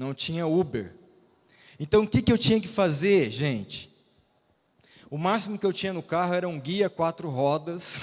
não 0.00 0.14
tinha 0.14 0.46
Uber. 0.46 0.94
Então 1.78 2.04
o 2.04 2.08
que, 2.08 2.22
que 2.22 2.32
eu 2.32 2.38
tinha 2.38 2.58
que 2.58 2.66
fazer, 2.66 3.30
gente? 3.30 3.94
O 5.10 5.18
máximo 5.18 5.58
que 5.58 5.66
eu 5.66 5.74
tinha 5.74 5.92
no 5.92 6.02
carro 6.02 6.32
era 6.32 6.48
um 6.48 6.58
guia 6.58 6.88
quatro 6.88 7.28
rodas. 7.28 8.00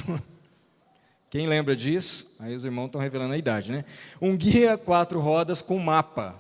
Quem 1.31 1.47
lembra 1.47 1.75
disso? 1.75 2.35
Aí 2.39 2.53
os 2.53 2.63
irmãos 2.63 2.85
estão 2.85 3.01
revelando 3.01 3.33
a 3.33 3.37
idade, 3.37 3.71
né? 3.71 3.83
Um 4.21 4.37
guia 4.37 4.77
quatro 4.77 5.19
rodas 5.19 5.59
com 5.59 5.79
mapa. 5.79 6.39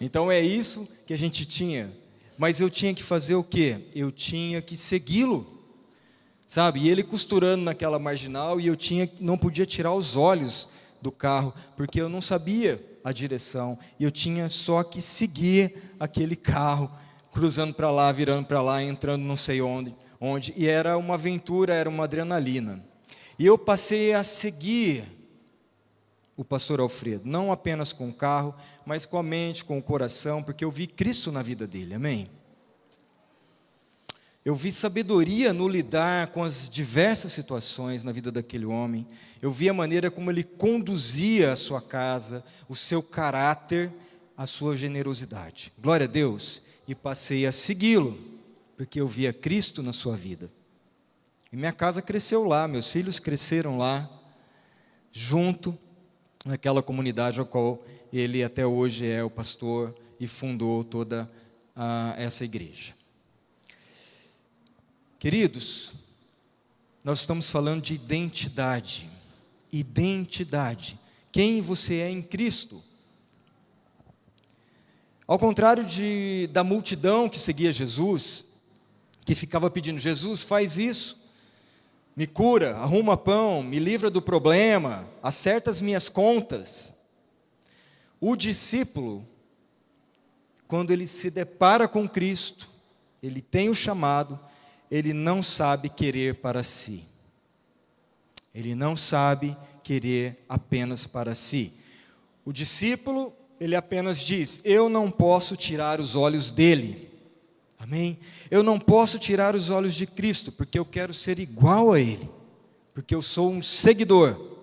Então 0.00 0.30
é 0.30 0.40
isso 0.40 0.86
que 1.04 1.12
a 1.12 1.18
gente 1.18 1.44
tinha. 1.44 1.92
Mas 2.38 2.60
eu 2.60 2.70
tinha 2.70 2.94
que 2.94 3.02
fazer 3.02 3.34
o 3.34 3.42
quê? 3.42 3.88
Eu 3.92 4.12
tinha 4.12 4.62
que 4.62 4.76
segui-lo. 4.76 5.58
Sabe? 6.48 6.80
E 6.80 6.88
ele 6.88 7.02
costurando 7.02 7.64
naquela 7.64 7.98
marginal 7.98 8.60
e 8.60 8.68
eu 8.68 8.76
tinha 8.76 9.10
não 9.20 9.36
podia 9.36 9.66
tirar 9.66 9.92
os 9.92 10.16
olhos 10.16 10.68
do 11.02 11.12
carro, 11.12 11.52
porque 11.76 12.00
eu 12.00 12.08
não 12.08 12.20
sabia 12.20 12.82
a 13.02 13.12
direção. 13.12 13.78
E 13.98 14.04
eu 14.04 14.10
tinha 14.10 14.48
só 14.48 14.82
que 14.82 15.02
seguir 15.02 15.94
aquele 15.98 16.36
carro, 16.36 16.90
cruzando 17.32 17.74
para 17.74 17.90
lá, 17.90 18.10
virando 18.12 18.46
para 18.46 18.62
lá, 18.62 18.82
entrando 18.82 19.24
não 19.24 19.36
sei 19.36 19.60
onde, 19.60 19.94
onde. 20.20 20.54
E 20.56 20.68
era 20.68 20.96
uma 20.96 21.14
aventura, 21.14 21.74
era 21.74 21.88
uma 21.88 22.04
adrenalina. 22.04 22.82
E 23.38 23.44
eu 23.44 23.58
passei 23.58 24.14
a 24.14 24.22
seguir 24.22 25.17
o 26.38 26.44
pastor 26.44 26.78
Alfredo, 26.78 27.28
não 27.28 27.50
apenas 27.50 27.92
com 27.92 28.08
o 28.08 28.14
carro, 28.14 28.54
mas 28.86 29.04
com 29.04 29.18
a 29.18 29.22
mente, 29.24 29.64
com 29.64 29.76
o 29.76 29.82
coração, 29.82 30.40
porque 30.40 30.64
eu 30.64 30.70
vi 30.70 30.86
Cristo 30.86 31.32
na 31.32 31.42
vida 31.42 31.66
dele. 31.66 31.94
Amém? 31.94 32.30
Eu 34.44 34.54
vi 34.54 34.70
sabedoria 34.70 35.52
no 35.52 35.68
lidar 35.68 36.28
com 36.28 36.44
as 36.44 36.70
diversas 36.70 37.32
situações 37.32 38.04
na 38.04 38.12
vida 38.12 38.30
daquele 38.30 38.64
homem. 38.64 39.04
Eu 39.42 39.50
vi 39.50 39.68
a 39.68 39.74
maneira 39.74 40.12
como 40.12 40.30
ele 40.30 40.44
conduzia 40.44 41.52
a 41.52 41.56
sua 41.56 41.82
casa, 41.82 42.44
o 42.68 42.76
seu 42.76 43.02
caráter, 43.02 43.92
a 44.36 44.46
sua 44.46 44.76
generosidade. 44.76 45.72
Glória 45.76 46.04
a 46.04 46.08
Deus. 46.08 46.62
E 46.86 46.94
passei 46.94 47.46
a 47.46 47.52
segui-lo, 47.52 48.16
porque 48.76 49.00
eu 49.00 49.08
via 49.08 49.32
Cristo 49.32 49.82
na 49.82 49.92
sua 49.92 50.16
vida. 50.16 50.48
E 51.52 51.56
minha 51.56 51.72
casa 51.72 52.00
cresceu 52.00 52.44
lá, 52.44 52.68
meus 52.68 52.92
filhos 52.92 53.18
cresceram 53.18 53.76
lá, 53.76 54.08
junto 55.10 55.76
naquela 56.44 56.82
comunidade 56.82 57.40
a 57.40 57.44
qual 57.44 57.82
ele 58.12 58.42
até 58.42 58.66
hoje 58.66 59.06
é 59.06 59.22
o 59.22 59.30
pastor 59.30 59.94
e 60.18 60.26
fundou 60.26 60.82
toda 60.84 61.30
a, 61.74 62.14
essa 62.16 62.44
igreja. 62.44 62.94
Queridos, 65.18 65.92
nós 67.02 67.20
estamos 67.20 67.50
falando 67.50 67.82
de 67.82 67.94
identidade. 67.94 69.10
Identidade. 69.72 70.98
Quem 71.32 71.60
você 71.60 71.96
é 71.96 72.10
em 72.10 72.22
Cristo. 72.22 72.82
Ao 75.26 75.38
contrário 75.38 75.84
de, 75.84 76.48
da 76.52 76.64
multidão 76.64 77.28
que 77.28 77.38
seguia 77.38 77.72
Jesus, 77.72 78.46
que 79.26 79.34
ficava 79.34 79.70
pedindo: 79.70 79.98
Jesus, 79.98 80.42
faz 80.42 80.78
isso, 80.78 81.20
me 82.18 82.26
cura, 82.26 82.76
arruma 82.78 83.16
pão, 83.16 83.62
me 83.62 83.78
livra 83.78 84.10
do 84.10 84.20
problema, 84.20 85.08
acerta 85.22 85.70
as 85.70 85.80
minhas 85.80 86.08
contas. 86.08 86.92
O 88.20 88.34
discípulo, 88.34 89.24
quando 90.66 90.90
ele 90.90 91.06
se 91.06 91.30
depara 91.30 91.86
com 91.86 92.08
Cristo, 92.08 92.68
ele 93.22 93.40
tem 93.40 93.68
o 93.68 93.74
chamado, 93.74 94.36
ele 94.90 95.12
não 95.12 95.44
sabe 95.44 95.88
querer 95.88 96.34
para 96.40 96.64
si. 96.64 97.04
Ele 98.52 98.74
não 98.74 98.96
sabe 98.96 99.56
querer 99.84 100.44
apenas 100.48 101.06
para 101.06 101.36
si. 101.36 101.72
O 102.44 102.52
discípulo, 102.52 103.32
ele 103.60 103.76
apenas 103.76 104.20
diz: 104.20 104.60
Eu 104.64 104.88
não 104.88 105.08
posso 105.08 105.54
tirar 105.54 106.00
os 106.00 106.16
olhos 106.16 106.50
dele. 106.50 107.07
Amém? 107.78 108.18
Eu 108.50 108.62
não 108.62 108.78
posso 108.78 109.18
tirar 109.18 109.54
os 109.54 109.70
olhos 109.70 109.94
de 109.94 110.06
Cristo, 110.06 110.50
porque 110.50 110.78
eu 110.78 110.84
quero 110.84 111.14
ser 111.14 111.38
igual 111.38 111.92
a 111.92 112.00
Ele, 112.00 112.28
porque 112.92 113.14
eu 113.14 113.22
sou 113.22 113.52
um 113.52 113.62
seguidor. 113.62 114.56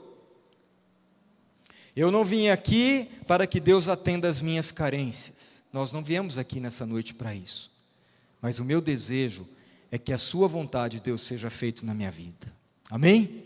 Eu 1.96 2.12
não 2.12 2.26
vim 2.26 2.50
aqui 2.50 3.10
para 3.26 3.48
que 3.48 3.60
Deus 3.60 3.88
atenda 3.88 4.28
as 4.28 4.42
minhas 4.42 4.70
carências. 4.70 5.64
Nós 5.72 5.94
não 5.94 6.04
viemos 6.04 6.38
aqui 6.38 6.60
nessa 6.60 6.86
noite 6.86 7.14
para 7.14 7.34
isso. 7.34 7.72
Mas 8.42 8.60
o 8.60 8.66
meu 8.66 8.82
desejo 8.82 9.48
é 9.90 9.98
que 9.98 10.12
a 10.12 10.18
Sua 10.18 10.48
vontade, 10.48 11.00
Deus, 11.00 11.22
seja 11.22 11.50
feita 11.50 11.86
na 11.86 11.94
minha 11.94 12.12
vida. 12.12 12.54
Amém? 12.90 13.46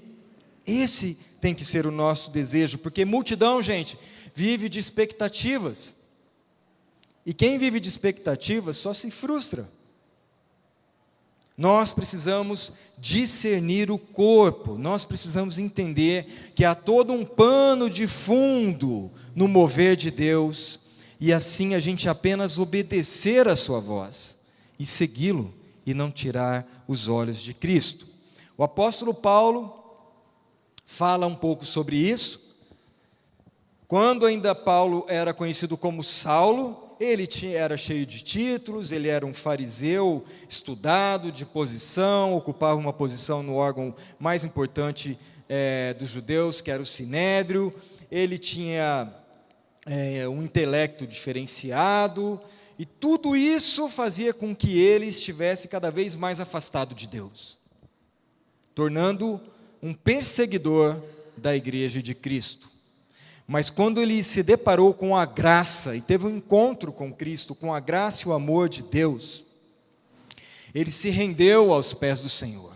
Esse 0.65 1.17
tem 1.39 1.53
que 1.53 1.63
ser 1.63 1.85
o 1.85 1.91
nosso 1.91 2.31
desejo, 2.31 2.79
porque 2.79 3.05
multidão, 3.05 3.61
gente, 3.61 3.97
vive 4.33 4.67
de 4.67 4.79
expectativas. 4.79 5.93
E 7.29 7.33
quem 7.33 7.59
vive 7.59 7.79
de 7.79 7.87
expectativas 7.87 8.75
só 8.77 8.91
se 8.91 9.11
frustra. 9.11 9.69
Nós 11.55 11.93
precisamos 11.93 12.73
discernir 12.97 13.91
o 13.91 13.99
corpo, 13.99 14.79
nós 14.79 15.05
precisamos 15.05 15.59
entender 15.59 16.51
que 16.55 16.65
há 16.65 16.73
todo 16.73 17.13
um 17.13 17.23
pano 17.23 17.87
de 17.87 18.07
fundo 18.07 19.11
no 19.35 19.47
mover 19.47 19.95
de 19.95 20.09
Deus, 20.09 20.79
e 21.19 21.31
assim 21.31 21.75
a 21.75 21.79
gente 21.79 22.09
apenas 22.09 22.57
obedecer 22.57 23.47
a 23.47 23.55
Sua 23.55 23.79
voz 23.79 24.35
e 24.79 24.83
segui-lo 24.83 25.53
e 25.85 25.93
não 25.93 26.09
tirar 26.09 26.83
os 26.87 27.07
olhos 27.07 27.39
de 27.39 27.53
Cristo. 27.53 28.07
O 28.57 28.63
apóstolo 28.63 29.13
Paulo 29.13 30.01
fala 30.83 31.27
um 31.27 31.35
pouco 31.35 31.63
sobre 31.63 31.95
isso. 31.95 32.41
Quando 33.87 34.25
ainda 34.25 34.55
Paulo 34.55 35.05
era 35.07 35.31
conhecido 35.31 35.77
como 35.77 36.03
Saulo, 36.03 36.88
ele 36.99 37.25
tinha, 37.25 37.57
era 37.57 37.77
cheio 37.77 38.05
de 38.05 38.21
títulos, 38.21 38.91
ele 38.91 39.07
era 39.07 39.25
um 39.25 39.33
fariseu 39.33 40.25
estudado, 40.47 41.31
de 41.31 41.45
posição, 41.45 42.33
ocupava 42.33 42.75
uma 42.75 42.91
posição 42.91 43.41
no 43.41 43.55
órgão 43.55 43.95
mais 44.19 44.43
importante 44.43 45.17
é, 45.47 45.93
dos 45.93 46.09
judeus, 46.09 46.59
que 46.59 46.69
era 46.69 46.81
o 46.81 46.85
sinédrio, 46.85 47.73
ele 48.11 48.37
tinha 48.37 49.13
é, 49.85 50.27
um 50.27 50.43
intelecto 50.43 51.07
diferenciado, 51.07 52.39
e 52.77 52.85
tudo 52.85 53.35
isso 53.35 53.89
fazia 53.89 54.33
com 54.33 54.55
que 54.55 54.77
ele 54.77 55.05
estivesse 55.05 55.67
cada 55.67 55.89
vez 55.89 56.15
mais 56.15 56.39
afastado 56.39 56.93
de 56.93 57.07
Deus, 57.07 57.57
tornando 58.75 59.39
um 59.81 59.93
perseguidor 59.93 61.01
da 61.37 61.55
igreja 61.55 62.01
de 62.01 62.13
Cristo. 62.13 62.68
Mas 63.51 63.71
quando 63.71 63.99
ele 63.99 64.21
se 64.21 64.43
deparou 64.43 64.93
com 64.93 65.17
a 65.17 65.25
graça 65.25 65.95
e 65.95 66.01
teve 66.01 66.27
um 66.27 66.37
encontro 66.37 66.93
com 66.93 67.11
Cristo, 67.11 67.55
com 67.55 67.73
a 67.73 67.79
graça 67.79 68.21
e 68.21 68.27
o 68.29 68.33
amor 68.33 68.69
de 68.69 68.83
Deus, 68.83 69.43
ele 70.71 70.91
se 70.91 71.09
rendeu 71.09 71.73
aos 71.73 71.91
pés 71.91 72.19
do 72.19 72.29
Senhor. 72.29 72.75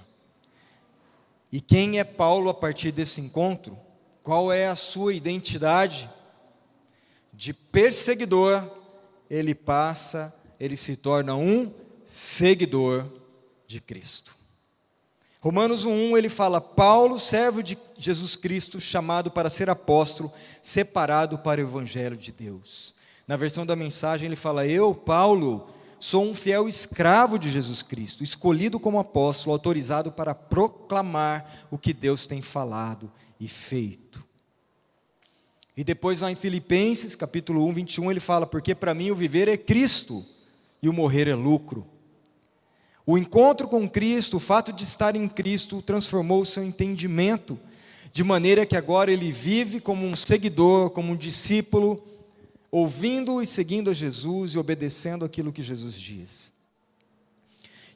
E 1.51 1.61
quem 1.61 1.99
é 1.99 2.03
Paulo 2.03 2.49
a 2.49 2.55
partir 2.55 2.91
desse 2.91 3.21
encontro? 3.21 3.77
Qual 4.23 4.51
é 4.51 4.67
a 4.67 4.75
sua 4.75 5.13
identidade? 5.13 6.09
De 7.31 7.53
perseguidor, 7.53 8.67
ele 9.29 9.53
passa, 9.53 10.33
ele 10.59 10.75
se 10.75 10.95
torna 10.95 11.35
um 11.35 11.71
seguidor 12.03 13.07
de 13.67 13.79
Cristo. 13.79 14.35
Romanos 15.43 15.83
1, 15.83 16.15
ele 16.15 16.29
fala: 16.29 16.61
Paulo, 16.61 17.19
servo 17.19 17.61
de 17.61 17.77
Jesus 17.97 18.33
Cristo, 18.33 18.79
chamado 18.79 19.29
para 19.29 19.49
ser 19.49 19.69
apóstolo, 19.69 20.31
separado 20.61 21.37
para 21.37 21.59
o 21.59 21.65
evangelho 21.65 22.15
de 22.15 22.31
Deus. 22.31 22.95
Na 23.27 23.35
versão 23.35 23.65
da 23.65 23.75
mensagem, 23.75 24.27
ele 24.27 24.37
fala: 24.37 24.65
Eu, 24.65 24.95
Paulo, 24.95 25.67
sou 25.99 26.23
um 26.23 26.33
fiel 26.33 26.65
escravo 26.65 27.37
de 27.37 27.51
Jesus 27.51 27.81
Cristo, 27.81 28.23
escolhido 28.23 28.79
como 28.79 28.97
apóstolo, 28.97 29.51
autorizado 29.51 30.13
para 30.13 30.33
proclamar 30.33 31.67
o 31.69 31.77
que 31.77 31.91
Deus 31.91 32.25
tem 32.25 32.41
falado 32.41 33.11
e 33.37 33.49
feito. 33.49 34.23
E 35.75 35.83
depois, 35.83 36.21
lá 36.21 36.31
em 36.31 36.35
Filipenses, 36.35 37.17
capítulo 37.17 37.67
1, 37.67 37.73
21, 37.73 38.11
ele 38.11 38.21
fala: 38.21 38.47
Porque 38.47 38.73
para 38.73 38.93
mim 38.93 39.11
o 39.11 39.15
viver 39.15 39.49
é 39.49 39.57
Cristo 39.57 40.25
e 40.81 40.87
o 40.87 40.93
morrer 40.93 41.27
é 41.27 41.35
lucro. 41.35 41.85
O 43.05 43.17
encontro 43.17 43.67
com 43.67 43.87
Cristo, 43.89 44.37
o 44.37 44.39
fato 44.39 44.71
de 44.71 44.83
estar 44.83 45.15
em 45.15 45.27
Cristo, 45.27 45.81
transformou 45.81 46.41
o 46.41 46.45
seu 46.45 46.63
entendimento, 46.63 47.59
de 48.13 48.23
maneira 48.23 48.65
que 48.65 48.77
agora 48.77 49.11
ele 49.11 49.31
vive 49.31 49.79
como 49.79 50.05
um 50.05 50.15
seguidor, 50.15 50.91
como 50.91 51.11
um 51.11 51.15
discípulo, 51.15 52.01
ouvindo 52.71 53.41
e 53.41 53.45
seguindo 53.45 53.89
a 53.89 53.93
Jesus 53.93 54.53
e 54.53 54.57
obedecendo 54.57 55.25
aquilo 55.25 55.51
que 55.51 55.61
Jesus 55.61 55.95
diz. 55.95 56.53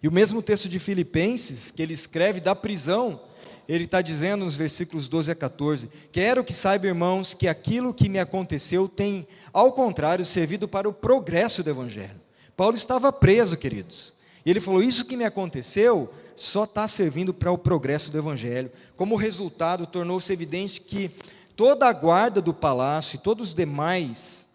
E 0.04 0.08
o 0.08 0.12
mesmo 0.12 0.42
texto 0.42 0.68
de 0.68 0.78
Filipenses, 0.78 1.72
que 1.72 1.82
ele 1.82 1.94
escreve 1.94 2.40
da 2.40 2.54
prisão, 2.54 3.22
ele 3.68 3.86
está 3.86 4.02
dizendo 4.02 4.46
nos 4.46 4.56
versículos 4.56 5.08
12 5.08 5.32
a 5.32 5.36
14: 5.36 5.90
Quero 6.12 6.44
que 6.44 6.54
saiba, 6.54 6.88
irmãos, 6.88 7.34
que 7.34 7.48
aquilo 7.48 7.94
que 7.94 8.10
me 8.10 8.20
aconteceu 8.20 8.88
tem, 8.88 9.28
ao 9.52 9.72
contrário, 9.72 10.24
servido 10.26 10.68
para 10.68 10.88
o 10.88 10.94
progresso 10.94 11.64
do 11.64 11.70
Evangelho. 11.70 12.20
Paulo 12.56 12.76
estava 12.76 13.12
preso, 13.12 13.58
queridos. 13.58 14.17
E 14.48 14.50
ele 14.50 14.62
falou: 14.62 14.82
Isso 14.82 15.04
que 15.04 15.18
me 15.18 15.26
aconteceu 15.26 16.10
só 16.34 16.64
está 16.64 16.88
servindo 16.88 17.34
para 17.34 17.52
o 17.52 17.58
progresso 17.58 18.10
do 18.10 18.18
Evangelho. 18.18 18.72
Como 18.96 19.18
resultado, 19.18 19.86
tornou-se 19.86 20.32
evidente 20.32 20.80
que 20.80 21.12
toda 21.54 21.86
a 21.86 21.92
guarda 21.92 22.42
do 22.42 22.54
palácio 22.54 23.18
e 23.18 23.20
todos 23.20 23.50
os 23.50 23.54
demais 23.54 24.46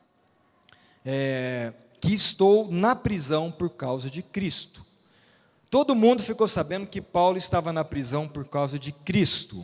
é, 1.04 1.74
que 2.00 2.14
estou 2.14 2.72
na 2.72 2.96
prisão 2.96 3.52
por 3.52 3.68
causa 3.68 4.08
de 4.08 4.22
Cristo. 4.22 4.82
Todo 5.68 5.94
mundo 5.94 6.22
ficou 6.22 6.48
sabendo 6.48 6.86
que 6.86 7.02
Paulo 7.02 7.36
estava 7.36 7.70
na 7.70 7.84
prisão 7.84 8.26
por 8.26 8.46
causa 8.46 8.78
de 8.78 8.92
Cristo. 8.92 9.62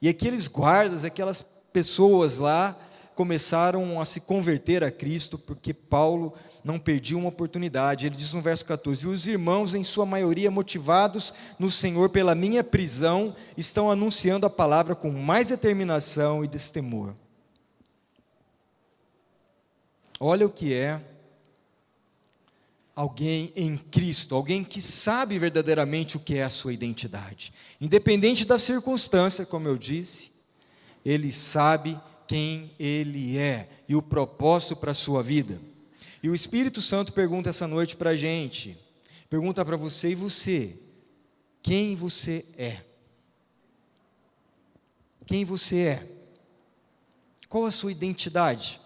E 0.00 0.08
aqueles 0.08 0.46
guardas, 0.46 1.04
aquelas 1.04 1.44
pessoas 1.72 2.38
lá, 2.38 2.78
começaram 3.16 3.98
a 3.98 4.04
se 4.04 4.20
converter 4.20 4.84
a 4.84 4.90
Cristo, 4.90 5.38
porque 5.38 5.72
Paulo 5.72 6.32
não 6.62 6.78
perdia 6.78 7.16
uma 7.16 7.30
oportunidade. 7.30 8.04
Ele 8.04 8.14
diz 8.14 8.32
no 8.34 8.42
verso 8.42 8.64
14: 8.66 9.04
E 9.04 9.08
os 9.08 9.26
irmãos, 9.26 9.74
em 9.74 9.82
sua 9.82 10.04
maioria 10.04 10.50
motivados 10.50 11.32
no 11.58 11.70
Senhor 11.70 12.10
pela 12.10 12.34
minha 12.34 12.62
prisão, 12.62 13.34
estão 13.56 13.90
anunciando 13.90 14.46
a 14.46 14.50
palavra 14.50 14.94
com 14.94 15.10
mais 15.10 15.48
determinação 15.48 16.44
e 16.44 16.48
destemor. 16.48 17.14
Olha 20.20 20.46
o 20.46 20.50
que 20.50 20.74
é 20.74 21.00
alguém 22.94 23.52
em 23.56 23.76
Cristo, 23.76 24.34
alguém 24.34 24.62
que 24.62 24.80
sabe 24.80 25.38
verdadeiramente 25.38 26.16
o 26.16 26.20
que 26.20 26.36
é 26.36 26.42
a 26.42 26.50
sua 26.50 26.72
identidade. 26.72 27.52
Independente 27.80 28.44
da 28.44 28.58
circunstância, 28.58 29.46
como 29.46 29.68
eu 29.68 29.76
disse, 29.76 30.32
ele 31.04 31.32
sabe 31.32 31.98
quem 32.26 32.72
ele 32.78 33.38
é 33.38 33.68
e 33.88 33.94
o 33.94 34.02
propósito 34.02 34.76
para 34.76 34.90
a 34.90 34.94
sua 34.94 35.22
vida. 35.22 35.60
E 36.22 36.28
o 36.28 36.34
Espírito 36.34 36.82
Santo 36.82 37.12
pergunta 37.12 37.50
essa 37.50 37.66
noite 37.66 37.96
para 37.96 38.10
a 38.10 38.16
gente, 38.16 38.76
pergunta 39.30 39.64
para 39.64 39.76
você 39.76 40.10
e 40.10 40.14
você, 40.14 40.76
quem 41.62 41.94
você 41.94 42.44
é? 42.56 42.82
Quem 45.26 45.44
você 45.44 45.78
é? 45.80 46.06
Qual 47.48 47.64
a 47.64 47.70
sua 47.70 47.92
identidade? 47.92 48.80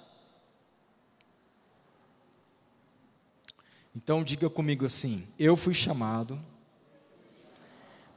Então 3.95 4.23
diga 4.23 4.49
comigo 4.49 4.87
assim: 4.87 5.27
eu 5.39 5.57
fui 5.57 5.75
chamado 5.75 6.41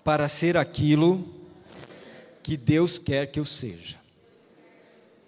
para 0.03 0.27
ser 0.27 0.57
aquilo 0.57 1.23
que 2.41 2.57
Deus 2.57 2.99
quer 2.99 3.31
que 3.31 3.39
eu 3.39 3.45
seja. 3.45 4.02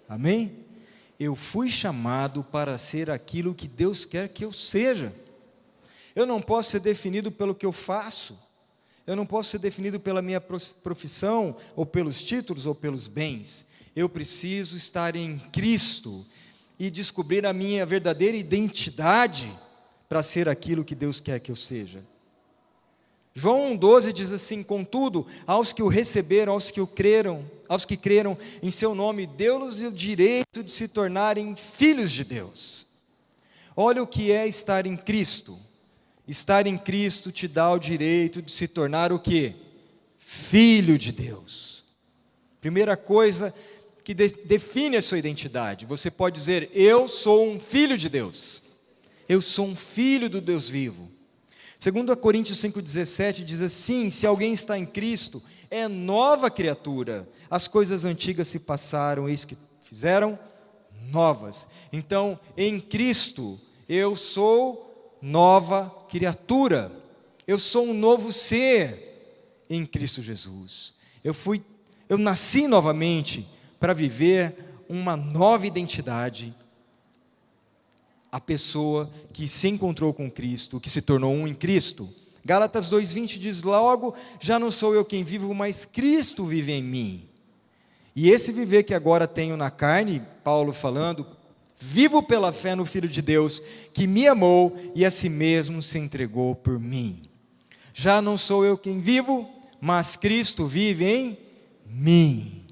Amém? 0.08 0.64
Eu 1.18 1.34
fui 1.34 1.68
chamado 1.68 2.44
para 2.44 2.76
ser 2.78 3.10
aquilo 3.10 3.54
que 3.54 3.66
Deus 3.66 4.04
quer 4.04 4.28
que 4.28 4.44
eu 4.44 4.52
seja. 4.52 5.14
Eu 6.14 6.26
não 6.26 6.40
posso 6.40 6.70
ser 6.70 6.80
definido 6.80 7.32
pelo 7.32 7.54
que 7.54 7.66
eu 7.66 7.72
faço. 7.72 8.38
Eu 9.06 9.14
não 9.14 9.24
posso 9.24 9.50
ser 9.50 9.58
definido 9.58 10.00
pela 10.00 10.20
minha 10.20 10.40
profissão, 10.40 11.56
ou 11.76 11.86
pelos 11.86 12.20
títulos, 12.22 12.66
ou 12.66 12.74
pelos 12.74 13.06
bens. 13.06 13.64
Eu 13.94 14.08
preciso 14.08 14.76
estar 14.76 15.14
em 15.14 15.38
Cristo 15.52 16.26
e 16.78 16.90
descobrir 16.90 17.46
a 17.46 17.52
minha 17.52 17.86
verdadeira 17.86 18.36
identidade 18.36 19.56
para 20.08 20.22
ser 20.22 20.48
aquilo 20.48 20.84
que 20.84 20.94
Deus 20.94 21.20
quer 21.20 21.40
que 21.40 21.50
eu 21.50 21.56
seja. 21.56 22.04
João 23.38 23.76
1,12 23.76 24.14
diz 24.14 24.32
assim: 24.32 24.62
Contudo, 24.62 25.26
aos 25.46 25.70
que 25.70 25.82
o 25.82 25.88
receberam, 25.88 26.54
aos 26.54 26.70
que 26.70 26.80
o 26.80 26.86
creram, 26.86 27.44
aos 27.68 27.84
que 27.84 27.94
creram 27.94 28.36
em 28.62 28.70
seu 28.70 28.94
nome, 28.94 29.26
deu-lhes 29.26 29.82
o 29.82 29.92
direito 29.92 30.64
de 30.64 30.72
se 30.72 30.88
tornarem 30.88 31.54
filhos 31.54 32.10
de 32.10 32.24
Deus. 32.24 32.86
Olha 33.76 34.02
o 34.02 34.06
que 34.06 34.32
é 34.32 34.48
estar 34.48 34.86
em 34.86 34.96
Cristo. 34.96 35.58
Estar 36.26 36.66
em 36.66 36.78
Cristo 36.78 37.30
te 37.30 37.46
dá 37.46 37.70
o 37.70 37.78
direito 37.78 38.40
de 38.40 38.50
se 38.50 38.66
tornar 38.66 39.12
o 39.12 39.18
que? 39.18 39.54
Filho 40.16 40.98
de 40.98 41.12
Deus. 41.12 41.84
Primeira 42.58 42.96
coisa 42.96 43.52
que 44.02 44.14
de, 44.14 44.28
define 44.46 44.96
a 44.96 45.02
sua 45.02 45.18
identidade. 45.18 45.84
Você 45.84 46.10
pode 46.10 46.36
dizer: 46.36 46.70
Eu 46.72 47.06
sou 47.06 47.46
um 47.46 47.60
filho 47.60 47.98
de 47.98 48.08
Deus. 48.08 48.62
Eu 49.28 49.42
sou 49.42 49.66
um 49.66 49.76
filho 49.76 50.30
do 50.30 50.40
Deus 50.40 50.70
vivo. 50.70 51.15
Segundo 51.78 52.16
Coríntios 52.16 52.58
5,17 52.58 53.44
diz 53.44 53.60
assim: 53.60 54.10
se 54.10 54.26
alguém 54.26 54.52
está 54.52 54.78
em 54.78 54.86
Cristo, 54.86 55.42
é 55.70 55.86
nova 55.88 56.50
criatura. 56.50 57.28
As 57.50 57.68
coisas 57.68 58.04
antigas 58.04 58.48
se 58.48 58.60
passaram, 58.60 59.28
eis 59.28 59.44
que 59.44 59.56
fizeram 59.82 60.38
novas. 61.10 61.68
Então, 61.92 62.38
em 62.56 62.80
Cristo, 62.80 63.60
eu 63.88 64.16
sou 64.16 65.18
nova 65.20 65.92
criatura. 66.08 66.90
Eu 67.46 67.58
sou 67.58 67.86
um 67.86 67.94
novo 67.94 68.32
ser 68.32 69.64
em 69.70 69.86
Cristo 69.86 70.20
Jesus. 70.20 70.94
Eu 71.22 71.32
fui, 71.34 71.62
eu 72.08 72.18
nasci 72.18 72.66
novamente 72.66 73.48
para 73.78 73.94
viver 73.94 74.56
uma 74.88 75.16
nova 75.16 75.66
identidade 75.66 76.54
a 78.36 78.40
pessoa 78.40 79.10
que 79.32 79.48
se 79.48 79.66
encontrou 79.66 80.12
com 80.12 80.30
Cristo, 80.30 80.78
que 80.78 80.90
se 80.90 81.00
tornou 81.00 81.32
um 81.32 81.48
em 81.48 81.54
Cristo. 81.54 82.06
Gálatas 82.44 82.90
2:20 82.90 83.38
diz: 83.38 83.62
"Logo, 83.62 84.14
já 84.38 84.58
não 84.58 84.70
sou 84.70 84.94
eu 84.94 85.06
quem 85.06 85.24
vivo, 85.24 85.54
mas 85.54 85.86
Cristo 85.86 86.44
vive 86.44 86.72
em 86.72 86.82
mim". 86.82 87.28
E 88.14 88.28
esse 88.30 88.52
viver 88.52 88.82
que 88.82 88.92
agora 88.92 89.26
tenho 89.26 89.56
na 89.56 89.70
carne, 89.70 90.22
Paulo 90.44 90.74
falando, 90.74 91.26
vivo 91.80 92.22
pela 92.22 92.52
fé 92.52 92.74
no 92.74 92.84
Filho 92.84 93.08
de 93.08 93.22
Deus, 93.22 93.62
que 93.94 94.06
me 94.06 94.28
amou 94.28 94.76
e 94.94 95.02
a 95.02 95.10
si 95.10 95.30
mesmo 95.30 95.82
se 95.82 95.98
entregou 95.98 96.54
por 96.54 96.78
mim. 96.78 97.22
Já 97.94 98.20
não 98.20 98.36
sou 98.36 98.66
eu 98.66 98.76
quem 98.76 99.00
vivo, 99.00 99.48
mas 99.80 100.14
Cristo 100.14 100.66
vive 100.66 101.06
em 101.06 101.38
mim. 101.86 102.65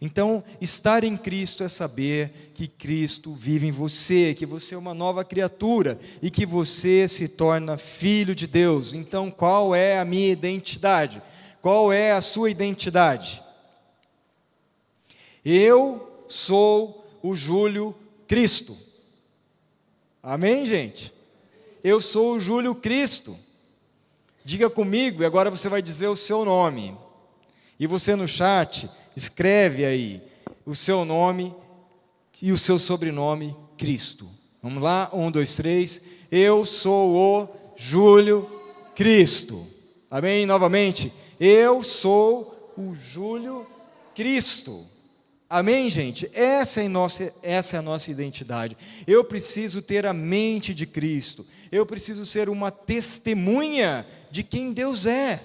Então, 0.00 0.44
estar 0.60 1.02
em 1.02 1.16
Cristo 1.16 1.64
é 1.64 1.68
saber 1.68 2.52
que 2.54 2.68
Cristo 2.68 3.34
vive 3.34 3.66
em 3.66 3.72
você, 3.72 4.32
que 4.32 4.46
você 4.46 4.76
é 4.76 4.78
uma 4.78 4.94
nova 4.94 5.24
criatura 5.24 5.98
e 6.22 6.30
que 6.30 6.46
você 6.46 7.08
se 7.08 7.26
torna 7.26 7.76
filho 7.76 8.32
de 8.32 8.46
Deus. 8.46 8.94
Então, 8.94 9.28
qual 9.28 9.74
é 9.74 9.98
a 9.98 10.04
minha 10.04 10.30
identidade? 10.30 11.20
Qual 11.60 11.92
é 11.92 12.12
a 12.12 12.20
sua 12.20 12.48
identidade? 12.48 13.42
Eu 15.44 16.24
sou 16.28 17.04
o 17.20 17.34
Júlio 17.34 17.92
Cristo. 18.28 18.78
Amém, 20.22 20.64
gente? 20.64 21.12
Eu 21.82 22.00
sou 22.00 22.36
o 22.36 22.40
Júlio 22.40 22.74
Cristo. 22.74 23.36
Diga 24.44 24.70
comigo 24.70 25.22
e 25.22 25.26
agora 25.26 25.50
você 25.50 25.68
vai 25.68 25.82
dizer 25.82 26.06
o 26.06 26.16
seu 26.16 26.44
nome. 26.44 26.96
E 27.80 27.86
você 27.86 28.14
no 28.14 28.28
chat 28.28 28.88
Escreve 29.18 29.84
aí 29.84 30.22
o 30.64 30.76
seu 30.76 31.04
nome 31.04 31.52
e 32.40 32.52
o 32.52 32.56
seu 32.56 32.78
sobrenome, 32.78 33.56
Cristo. 33.76 34.30
Vamos 34.62 34.80
lá? 34.80 35.10
Um, 35.12 35.28
dois, 35.28 35.56
três. 35.56 36.00
Eu 36.30 36.64
sou 36.64 37.16
o 37.16 37.48
Júlio 37.76 38.48
Cristo. 38.94 39.66
Amém? 40.08 40.46
Novamente. 40.46 41.12
Eu 41.40 41.82
sou 41.82 42.72
o 42.76 42.94
Júlio 42.94 43.66
Cristo. 44.14 44.86
Amém, 45.50 45.90
gente? 45.90 46.30
Essa 46.32 46.80
é, 46.82 46.86
nossa, 46.86 47.34
essa 47.42 47.74
é 47.74 47.78
a 47.80 47.82
nossa 47.82 48.12
identidade. 48.12 48.76
Eu 49.04 49.24
preciso 49.24 49.82
ter 49.82 50.06
a 50.06 50.12
mente 50.12 50.72
de 50.72 50.86
Cristo. 50.86 51.44
Eu 51.72 51.84
preciso 51.84 52.24
ser 52.24 52.48
uma 52.48 52.70
testemunha 52.70 54.06
de 54.30 54.44
quem 54.44 54.72
Deus 54.72 55.06
é. 55.06 55.42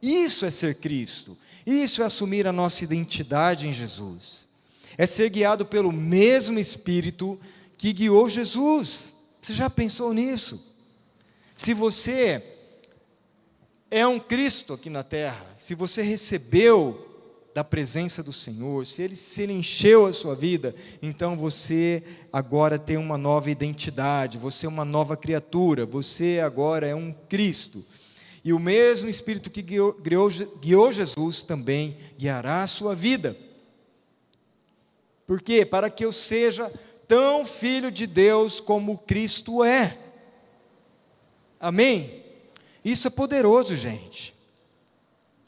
Isso 0.00 0.46
é 0.46 0.50
ser 0.50 0.76
Cristo. 0.76 1.36
Isso 1.66 2.02
é 2.02 2.06
assumir 2.06 2.46
a 2.46 2.52
nossa 2.52 2.84
identidade 2.84 3.68
em 3.68 3.72
Jesus. 3.72 4.48
É 4.96 5.06
ser 5.06 5.30
guiado 5.30 5.64
pelo 5.64 5.92
mesmo 5.92 6.58
Espírito 6.58 7.38
que 7.76 7.92
guiou 7.92 8.28
Jesus. 8.28 9.14
Você 9.40 9.54
já 9.54 9.70
pensou 9.70 10.12
nisso? 10.12 10.62
Se 11.56 11.74
você 11.74 12.42
é 13.90 14.06
um 14.06 14.18
Cristo 14.18 14.74
aqui 14.74 14.88
na 14.88 15.02
terra, 15.02 15.46
se 15.58 15.74
você 15.74 16.02
recebeu 16.02 17.06
da 17.54 17.64
presença 17.64 18.22
do 18.22 18.32
Senhor, 18.32 18.86
se 18.86 19.02
ele, 19.02 19.16
se 19.16 19.42
ele 19.42 19.52
encheu 19.52 20.06
a 20.06 20.12
sua 20.12 20.36
vida, 20.36 20.74
então 21.02 21.36
você 21.36 22.02
agora 22.32 22.78
tem 22.78 22.96
uma 22.96 23.18
nova 23.18 23.50
identidade, 23.50 24.38
você 24.38 24.66
é 24.66 24.68
uma 24.68 24.84
nova 24.84 25.16
criatura, 25.16 25.84
você 25.84 26.40
agora 26.44 26.86
é 26.86 26.94
um 26.94 27.12
Cristo. 27.28 27.84
E 28.44 28.52
o 28.52 28.58
mesmo 28.58 29.08
Espírito 29.08 29.50
que 29.50 29.62
guiou, 29.62 29.96
guiou, 30.60 30.92
Jesus 30.92 31.42
também 31.42 31.96
guiará 32.18 32.62
a 32.62 32.66
sua 32.66 32.94
vida. 32.94 33.36
Por 35.26 35.42
quê? 35.42 35.64
Para 35.64 35.90
que 35.90 36.04
eu 36.04 36.12
seja 36.12 36.72
tão 37.06 37.44
filho 37.44 37.90
de 37.90 38.06
Deus 38.06 38.60
como 38.60 38.98
Cristo 38.98 39.62
é. 39.62 39.98
Amém? 41.60 42.24
Isso 42.84 43.06
é 43.06 43.10
poderoso, 43.10 43.76
gente. 43.76 44.34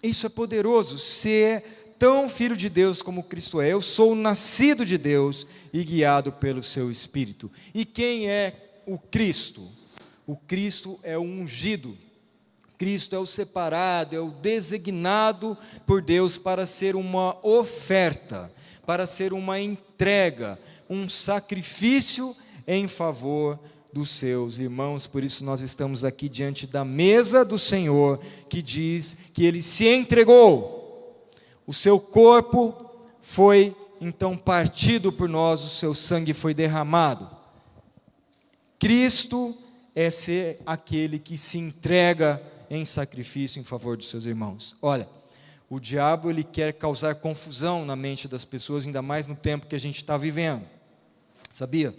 Isso 0.02 0.26
é 0.26 0.28
poderoso, 0.28 0.98
ser 0.98 1.94
tão 1.98 2.28
filho 2.28 2.56
de 2.56 2.68
Deus 2.68 3.00
como 3.00 3.22
Cristo 3.22 3.60
é. 3.60 3.72
Eu 3.72 3.80
sou 3.80 4.14
nascido 4.14 4.84
de 4.84 4.98
Deus 4.98 5.46
e 5.72 5.84
guiado 5.84 6.32
pelo 6.32 6.62
seu 6.62 6.90
Espírito. 6.90 7.50
E 7.72 7.84
quem 7.84 8.28
é 8.28 8.82
o 8.84 8.98
Cristo? 8.98 9.70
O 10.26 10.36
Cristo 10.36 10.98
é 11.02 11.16
o 11.16 11.22
ungido. 11.22 11.96
Cristo 12.82 13.14
é 13.14 13.18
o 13.20 13.24
separado, 13.24 14.16
é 14.16 14.18
o 14.18 14.32
designado 14.32 15.56
por 15.86 16.02
Deus 16.02 16.36
para 16.36 16.66
ser 16.66 16.96
uma 16.96 17.38
oferta, 17.46 18.50
para 18.84 19.06
ser 19.06 19.32
uma 19.32 19.60
entrega, 19.60 20.58
um 20.90 21.08
sacrifício 21.08 22.34
em 22.66 22.88
favor 22.88 23.56
dos 23.92 24.10
seus 24.10 24.58
irmãos. 24.58 25.06
Por 25.06 25.22
isso 25.22 25.44
nós 25.44 25.60
estamos 25.60 26.04
aqui 26.04 26.28
diante 26.28 26.66
da 26.66 26.84
mesa 26.84 27.44
do 27.44 27.56
Senhor, 27.56 28.18
que 28.48 28.60
diz 28.60 29.16
que 29.32 29.44
ele 29.44 29.62
se 29.62 29.86
entregou. 29.86 31.22
O 31.64 31.72
seu 31.72 32.00
corpo 32.00 32.74
foi 33.20 33.76
então 34.00 34.36
partido 34.36 35.12
por 35.12 35.28
nós, 35.28 35.62
o 35.62 35.68
seu 35.68 35.94
sangue 35.94 36.34
foi 36.34 36.52
derramado. 36.52 37.30
Cristo 38.76 39.56
é 39.94 40.10
ser 40.10 40.60
aquele 40.66 41.20
que 41.20 41.38
se 41.38 41.58
entrega 41.58 42.42
em 42.74 42.86
sacrifício 42.86 43.60
em 43.60 43.64
favor 43.64 43.98
dos 43.98 44.08
seus 44.08 44.24
irmãos. 44.24 44.74
Olha, 44.80 45.06
o 45.68 45.78
diabo 45.78 46.30
ele 46.30 46.42
quer 46.42 46.72
causar 46.72 47.16
confusão 47.16 47.84
na 47.84 47.94
mente 47.94 48.26
das 48.26 48.46
pessoas, 48.46 48.86
ainda 48.86 49.02
mais 49.02 49.26
no 49.26 49.36
tempo 49.36 49.66
que 49.66 49.76
a 49.76 49.78
gente 49.78 49.98
está 49.98 50.16
vivendo. 50.16 50.64
Sabia? 51.50 51.94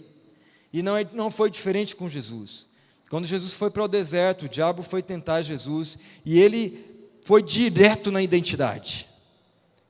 E 0.72 0.82
não, 0.82 0.96
é, 0.96 1.06
não 1.12 1.30
foi 1.30 1.48
diferente 1.48 1.94
com 1.94 2.08
Jesus. 2.08 2.68
Quando 3.08 3.24
Jesus 3.24 3.54
foi 3.54 3.70
para 3.70 3.84
o 3.84 3.88
deserto, 3.88 4.46
o 4.46 4.48
diabo 4.48 4.82
foi 4.82 5.00
tentar 5.00 5.42
Jesus 5.42 5.96
e 6.24 6.40
ele 6.40 6.84
foi 7.22 7.40
direto 7.40 8.10
na 8.10 8.20
identidade. 8.20 9.08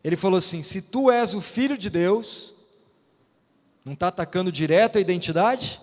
Ele 0.02 0.16
falou 0.16 0.36
assim: 0.36 0.62
se 0.62 0.82
tu 0.82 1.10
és 1.10 1.32
o 1.32 1.40
filho 1.40 1.78
de 1.78 1.88
Deus, 1.88 2.52
não 3.82 3.94
está 3.94 4.08
atacando 4.08 4.52
direto 4.52 4.98
a 4.98 5.00
identidade? 5.00 5.80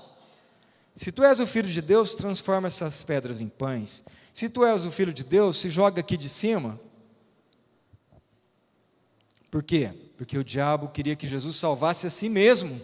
Se 0.95 1.11
tu 1.11 1.23
és 1.23 1.39
o 1.39 1.47
filho 1.47 1.69
de 1.69 1.81
Deus, 1.81 2.15
transforma 2.15 2.67
essas 2.67 3.03
pedras 3.03 3.41
em 3.41 3.47
pães. 3.47 4.03
Se 4.33 4.49
tu 4.49 4.65
és 4.65 4.85
o 4.85 4.91
filho 4.91 5.13
de 5.13 5.23
Deus, 5.23 5.57
se 5.57 5.69
joga 5.69 6.01
aqui 6.01 6.17
de 6.17 6.29
cima. 6.29 6.79
Por 9.49 9.63
quê? 9.63 9.91
Porque 10.17 10.37
o 10.37 10.43
diabo 10.43 10.89
queria 10.89 11.15
que 11.15 11.27
Jesus 11.27 11.55
salvasse 11.57 12.07
a 12.07 12.09
si 12.09 12.29
mesmo. 12.29 12.81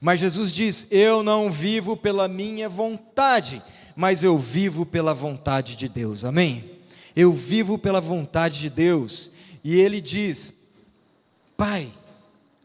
Mas 0.00 0.20
Jesus 0.20 0.52
diz: 0.52 0.86
Eu 0.90 1.22
não 1.22 1.50
vivo 1.50 1.96
pela 1.96 2.28
minha 2.28 2.68
vontade, 2.68 3.62
mas 3.94 4.22
eu 4.22 4.38
vivo 4.38 4.86
pela 4.86 5.12
vontade 5.12 5.76
de 5.76 5.88
Deus. 5.88 6.24
Amém? 6.24 6.80
Eu 7.14 7.32
vivo 7.32 7.78
pela 7.78 8.00
vontade 8.00 8.60
de 8.60 8.70
Deus. 8.70 9.30
E 9.62 9.76
ele 9.76 10.00
diz: 10.00 10.52
Pai, 11.56 11.92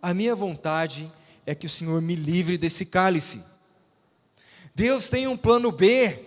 a 0.01 0.13
minha 0.13 0.35
vontade 0.35 1.11
é 1.45 1.53
que 1.53 1.65
o 1.65 1.69
Senhor 1.69 2.01
me 2.01 2.15
livre 2.15 2.57
desse 2.57 2.85
cálice. 2.85 3.43
Deus 4.73 5.09
tem 5.09 5.27
um 5.27 5.37
plano 5.37 5.71
B. 5.71 6.17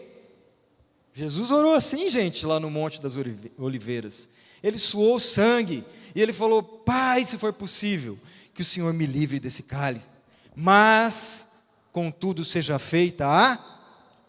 Jesus 1.15 1.51
orou 1.51 1.75
assim, 1.75 2.09
gente, 2.09 2.45
lá 2.47 2.59
no 2.59 2.71
Monte 2.71 3.01
das 3.01 3.15
Oliveiras. 3.59 4.29
Ele 4.63 4.79
suou 4.79 5.19
sangue 5.19 5.85
e 6.15 6.21
ele 6.21 6.33
falou: 6.33 6.63
Pai, 6.63 7.25
se 7.25 7.37
for 7.37 7.53
possível, 7.53 8.19
que 8.55 8.63
o 8.63 8.65
Senhor 8.65 8.93
me 8.93 9.07
livre 9.07 9.41
desse 9.41 9.63
cálice, 9.63 10.09
mas, 10.55 11.47
contudo, 11.91 12.45
seja 12.45 12.79
feita 12.79 13.27
a 13.27 13.57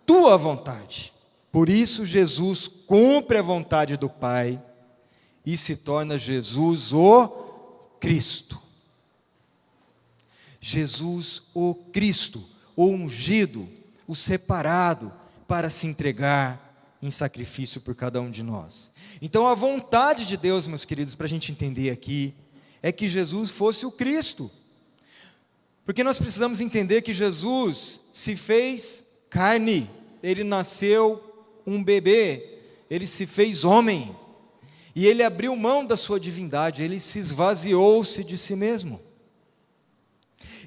tua 0.06 0.38
vontade. 0.38 1.14
Por 1.52 1.70
isso, 1.70 2.06
Jesus 2.06 2.68
cumpre 2.68 3.38
a 3.38 3.44
vontade 3.44 3.96
do 3.96 4.10
Pai 4.10 4.62
e 5.46 5.56
se 5.56 5.76
torna 5.76 6.18
Jesus 6.18 6.94
o 6.94 7.28
Cristo. 8.00 8.62
Jesus 10.60 11.44
o 11.54 11.76
Cristo, 11.76 12.44
o 12.76 12.88
ungido, 12.88 13.70
o 14.08 14.16
separado 14.16 15.12
para 15.48 15.70
se 15.70 15.88
entregar 15.88 16.98
em 17.02 17.12
sacrifício 17.12 17.82
por 17.82 17.94
cada 17.96 18.22
um 18.22 18.30
de 18.30 18.42
nós. 18.42 18.92
Então, 19.22 19.48
a 19.48 19.54
vontade 19.54 20.26
de 20.26 20.38
Deus, 20.38 20.68
meus 20.68 20.86
queridos, 20.86 21.16
para 21.16 21.26
a 21.26 21.30
gente 21.30 21.52
entender 21.52 21.90
aqui, 21.90 22.34
é 22.82 22.92
que 22.92 23.08
Jesus 23.08 23.52
fosse 23.52 23.86
o 23.86 23.92
Cristo. 23.92 24.50
Porque 25.86 26.04
nós 26.04 26.18
precisamos 26.18 26.62
entender 26.62 27.02
que 27.02 27.12
Jesus 27.12 28.00
se 28.12 28.36
fez 28.36 29.06
carne, 29.30 29.90
ele 30.22 30.44
nasceu 30.44 31.22
um 31.68 31.84
bebê, 31.84 32.62
ele 32.90 33.06
se 33.06 33.26
fez 33.26 33.64
homem, 33.64 34.16
e 34.96 35.06
ele 35.06 35.24
abriu 35.24 35.56
mão 35.56 35.86
da 35.86 35.98
sua 35.98 36.20
divindade, 36.20 36.84
ele 36.84 37.00
se 37.00 37.20
esvaziou-se 37.20 38.24
de 38.24 38.38
si 38.38 38.56
mesmo. 38.56 39.02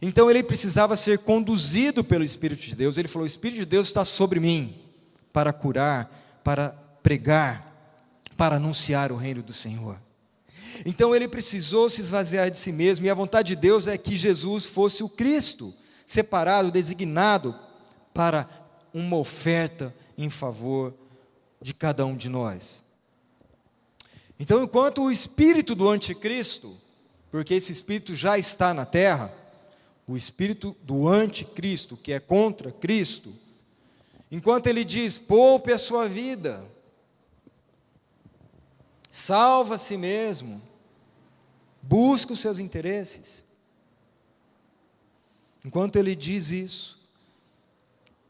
Então 0.01 0.31
ele 0.31 0.43
precisava 0.43 0.97
ser 0.97 1.19
conduzido 1.21 2.05
pelo 2.05 2.25
Espírito 2.25 2.63
de 2.63 2.75
Deus. 2.75 2.97
Ele 2.97 3.09
falou: 3.09 3.25
O 3.25 3.27
Espírito 3.27 3.61
de 3.61 3.67
Deus 3.67 3.87
está 3.87 4.05
sobre 4.05 4.41
mim 4.41 4.79
para 5.33 5.53
curar, 5.53 6.41
para 6.43 6.71
pregar, 7.03 8.01
para 8.37 8.57
anunciar 8.57 9.11
o 9.13 9.17
reino 9.17 9.43
do 9.43 9.53
Senhor. 9.53 10.01
Então 10.85 11.15
ele 11.15 11.29
precisou 11.29 11.89
se 11.89 12.01
esvaziar 12.01 12.51
de 12.51 12.59
si 12.59 12.73
mesmo, 12.73 13.07
e 13.07 13.11
a 13.11 13.15
vontade 13.15 13.49
de 13.49 13.57
Deus 13.57 13.87
é 13.87 13.97
que 13.97 14.15
Jesus 14.15 14.67
fosse 14.67 15.03
o 15.03 15.09
Cristo, 15.09 15.73
separado, 16.07 16.71
designado 16.71 17.55
para 18.13 18.49
uma 18.93 19.17
oferta 19.17 19.95
em 20.17 20.29
favor 20.29 20.95
de 21.61 21.73
cada 21.73 22.05
um 22.05 22.17
de 22.17 22.29
nós. 22.29 22.85
Então, 24.39 24.63
enquanto 24.63 25.03
o 25.03 25.11
espírito 25.11 25.75
do 25.75 25.89
anticristo, 25.89 26.77
porque 27.31 27.55
esse 27.55 27.73
espírito 27.73 28.15
já 28.15 28.39
está 28.39 28.75
na 28.75 28.85
terra, 28.85 29.33
o 30.07 30.17
espírito 30.17 30.77
do 30.83 31.09
anticristo, 31.09 31.97
que 31.97 32.13
é 32.13 32.21
contra 32.21 32.71
Cristo, 32.71 33.35
enquanto 34.31 34.67
ele 34.69 34.85
diz: 34.85 35.19
poupe 35.19 35.73
a 35.73 35.79
sua 35.79 36.09
vida, 36.09 36.65
salva 39.11 39.75
a 39.75 39.79
si 39.79 39.97
mesmo, 39.97 40.63
busca 41.83 42.33
os 42.33 42.41
seus 42.41 42.59
interesses. 42.59 43.45
Enquanto 45.65 45.97
ele 45.97 46.15
diz 46.15 46.51
isso, 46.51 46.97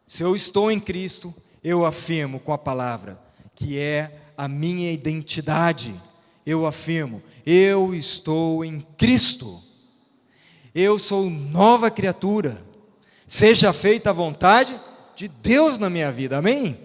se 0.06 0.22
eu 0.22 0.34
estou 0.34 0.70
em 0.70 0.80
Cristo, 0.80 1.34
eu 1.62 1.84
afirmo 1.84 2.40
com 2.40 2.52
a 2.52 2.58
palavra, 2.58 3.20
que 3.54 3.78
é 3.78 4.30
a 4.36 4.46
minha 4.46 4.92
identidade. 4.92 6.00
Eu 6.46 6.64
afirmo, 6.64 7.22
eu 7.44 7.94
estou 7.94 8.64
em 8.64 8.80
Cristo. 8.96 9.62
Eu 10.78 10.98
sou 10.98 11.30
nova 11.30 11.90
criatura. 11.90 12.62
Seja 13.26 13.72
feita 13.72 14.10
a 14.10 14.12
vontade 14.12 14.78
de 15.14 15.26
Deus 15.26 15.78
na 15.78 15.88
minha 15.88 16.12
vida. 16.12 16.36
Amém? 16.36 16.78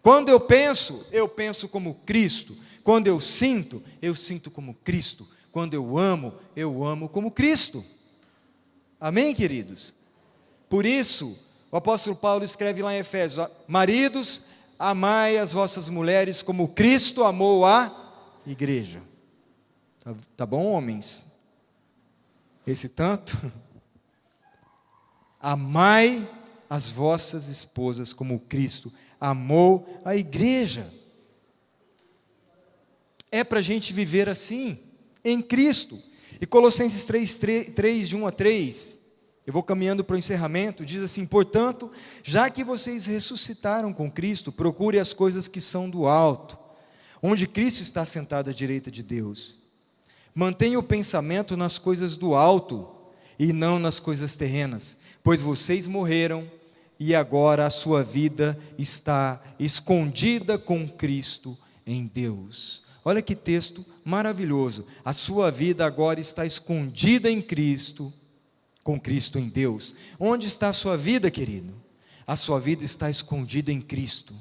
Quando 0.00 0.28
eu 0.28 0.38
penso, 0.38 1.04
eu 1.10 1.28
penso 1.28 1.68
como 1.68 1.94
Cristo. 2.06 2.56
Quando 2.84 3.08
eu 3.08 3.18
sinto, 3.18 3.82
eu 4.00 4.14
sinto 4.14 4.52
como 4.52 4.74
Cristo. 4.84 5.26
Quando 5.50 5.74
eu 5.74 5.98
amo, 5.98 6.32
eu 6.54 6.84
amo 6.84 7.08
como 7.08 7.32
Cristo. 7.32 7.84
Amém, 9.00 9.34
queridos? 9.34 9.92
Por 10.68 10.86
isso, 10.86 11.36
o 11.72 11.76
apóstolo 11.76 12.14
Paulo 12.14 12.44
escreve 12.44 12.82
lá 12.82 12.94
em 12.94 12.98
Efésios: 12.98 13.48
Maridos, 13.66 14.42
amai 14.78 15.38
as 15.38 15.52
vossas 15.52 15.88
mulheres 15.88 16.40
como 16.40 16.68
Cristo 16.68 17.24
amou 17.24 17.66
a 17.66 18.40
igreja. 18.46 19.02
Tá, 20.04 20.14
tá 20.36 20.46
bom, 20.46 20.70
homens? 20.70 21.28
Esse 22.66 22.88
tanto? 22.88 23.36
Amai 25.40 26.28
as 26.68 26.90
vossas 26.90 27.48
esposas 27.48 28.12
como 28.12 28.40
Cristo 28.40 28.92
amou 29.20 30.00
a 30.04 30.16
igreja. 30.16 30.92
É 33.30 33.44
para 33.44 33.60
a 33.60 33.62
gente 33.62 33.92
viver 33.92 34.28
assim, 34.28 34.78
em 35.22 35.42
Cristo. 35.42 36.00
E 36.40 36.46
Colossenses 36.46 37.04
3, 37.04 37.36
3, 37.36 37.68
3, 37.74 38.08
de 38.08 38.16
1 38.16 38.26
a 38.26 38.32
3, 38.32 38.98
eu 39.46 39.52
vou 39.52 39.62
caminhando 39.62 40.02
para 40.02 40.14
o 40.14 40.18
encerramento, 40.18 40.86
diz 40.86 41.02
assim: 41.02 41.26
portanto, 41.26 41.90
já 42.24 42.48
que 42.48 42.64
vocês 42.64 43.06
ressuscitaram 43.06 43.92
com 43.92 44.10
Cristo, 44.10 44.50
procure 44.50 44.98
as 44.98 45.12
coisas 45.12 45.46
que 45.46 45.60
são 45.60 45.90
do 45.90 46.06
alto, 46.06 46.58
onde 47.22 47.46
Cristo 47.46 47.82
está 47.82 48.06
sentado 48.06 48.48
à 48.48 48.52
direita 48.52 48.90
de 48.90 49.02
Deus. 49.02 49.58
Mantenha 50.34 50.78
o 50.78 50.82
pensamento 50.82 51.56
nas 51.56 51.78
coisas 51.78 52.16
do 52.16 52.34
alto 52.34 52.88
e 53.38 53.52
não 53.52 53.78
nas 53.78 53.98
coisas 53.98 54.36
terrenas, 54.36 54.96
pois 55.22 55.42
vocês 55.42 55.86
morreram 55.86 56.50
e 56.98 57.14
agora 57.14 57.66
a 57.66 57.70
sua 57.70 58.02
vida 58.02 58.58
está 58.78 59.42
escondida 59.58 60.58
com 60.58 60.86
Cristo 60.86 61.56
em 61.86 62.06
Deus. 62.06 62.82
Olha 63.04 63.22
que 63.22 63.34
texto 63.34 63.84
maravilhoso. 64.04 64.86
A 65.04 65.12
sua 65.12 65.50
vida 65.50 65.86
agora 65.86 66.20
está 66.20 66.44
escondida 66.44 67.30
em 67.30 67.40
Cristo 67.40 68.12
com 68.82 69.00
Cristo 69.00 69.38
em 69.38 69.48
Deus. 69.48 69.94
Onde 70.18 70.46
está 70.46 70.68
a 70.68 70.72
sua 70.72 70.96
vida, 70.96 71.30
querido? 71.30 71.74
A 72.26 72.36
sua 72.36 72.60
vida 72.60 72.84
está 72.84 73.08
escondida 73.08 73.72
em 73.72 73.80
Cristo. 73.80 74.34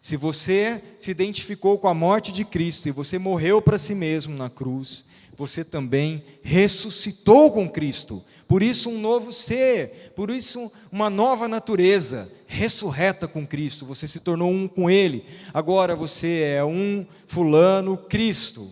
Se 0.00 0.16
você 0.16 0.82
se 0.98 1.10
identificou 1.10 1.78
com 1.78 1.86
a 1.86 1.94
morte 1.94 2.32
de 2.32 2.44
Cristo 2.44 2.88
e 2.88 2.92
você 2.92 3.18
morreu 3.18 3.60
para 3.60 3.76
si 3.76 3.94
mesmo 3.94 4.34
na 4.34 4.48
cruz, 4.48 5.04
você 5.36 5.62
também 5.64 6.24
ressuscitou 6.42 7.52
com 7.52 7.68
Cristo. 7.68 8.22
Por 8.48 8.62
isso, 8.62 8.90
um 8.90 9.00
novo 9.00 9.30
ser, 9.30 10.12
por 10.16 10.30
isso, 10.30 10.72
uma 10.90 11.08
nova 11.08 11.46
natureza, 11.46 12.30
ressurreta 12.46 13.28
com 13.28 13.46
Cristo. 13.46 13.86
Você 13.86 14.08
se 14.08 14.20
tornou 14.20 14.50
um 14.50 14.66
com 14.66 14.90
Ele. 14.90 15.24
Agora 15.54 15.94
você 15.94 16.54
é 16.56 16.64
um 16.64 17.06
Fulano 17.26 17.96
Cristo. 17.96 18.68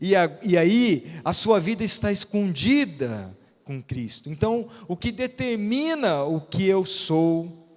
E, 0.00 0.14
a, 0.14 0.38
e 0.42 0.56
aí, 0.56 1.10
a 1.24 1.32
sua 1.32 1.58
vida 1.58 1.82
está 1.82 2.12
escondida 2.12 3.36
com 3.64 3.82
Cristo. 3.82 4.30
Então, 4.30 4.68
o 4.86 4.96
que 4.96 5.10
determina 5.10 6.22
o 6.22 6.40
que 6.40 6.64
eu 6.64 6.84
sou 6.84 7.67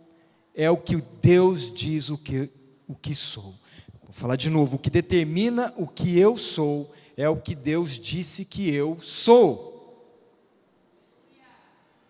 é 0.56 0.70
o 0.70 0.78
que 0.78 0.98
Deus 1.22 1.72
diz 1.72 2.10
o 2.10 2.18
que, 2.18 2.50
o 2.88 2.96
que 2.96 3.16
sou. 3.16 3.56
Vou 4.04 4.14
falar 4.14 4.36
de 4.36 4.50
novo: 4.50 4.76
o 4.76 4.80
que 4.80 4.90
determina 4.90 5.74
o 5.78 5.88
que 5.88 6.18
eu 6.18 6.38
sou 6.38 6.94
é 7.16 7.28
o 7.30 7.38
que 7.38 7.56
Deus 7.56 7.98
disse 8.00 8.46
que 8.46 8.74
eu 8.74 8.98
sou. 9.02 9.72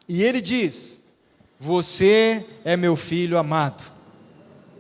E 0.08 0.24
Ele 0.24 0.42
diz: 0.42 1.00
Você 1.60 2.46
é 2.64 2.76
meu 2.76 2.96
filho 2.96 3.38
amado. 3.38 3.84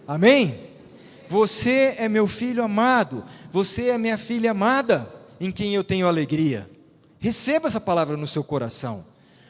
Amém? 0.08 0.72
Você 1.28 1.96
é 1.98 2.10
meu 2.10 2.28
filho 2.28 2.64
amado. 2.64 3.24
Você 3.52 3.90
é 3.90 3.98
minha 3.98 4.18
filha 4.18 4.52
amada, 4.52 5.08
em 5.40 5.52
quem 5.52 5.74
eu 5.74 5.84
tenho 5.84 6.08
alegria. 6.08 6.70
Receba 7.20 7.68
essa 7.68 7.80
palavra 7.80 8.18
no 8.18 8.26
seu 8.26 8.44
coração, 8.44 9.06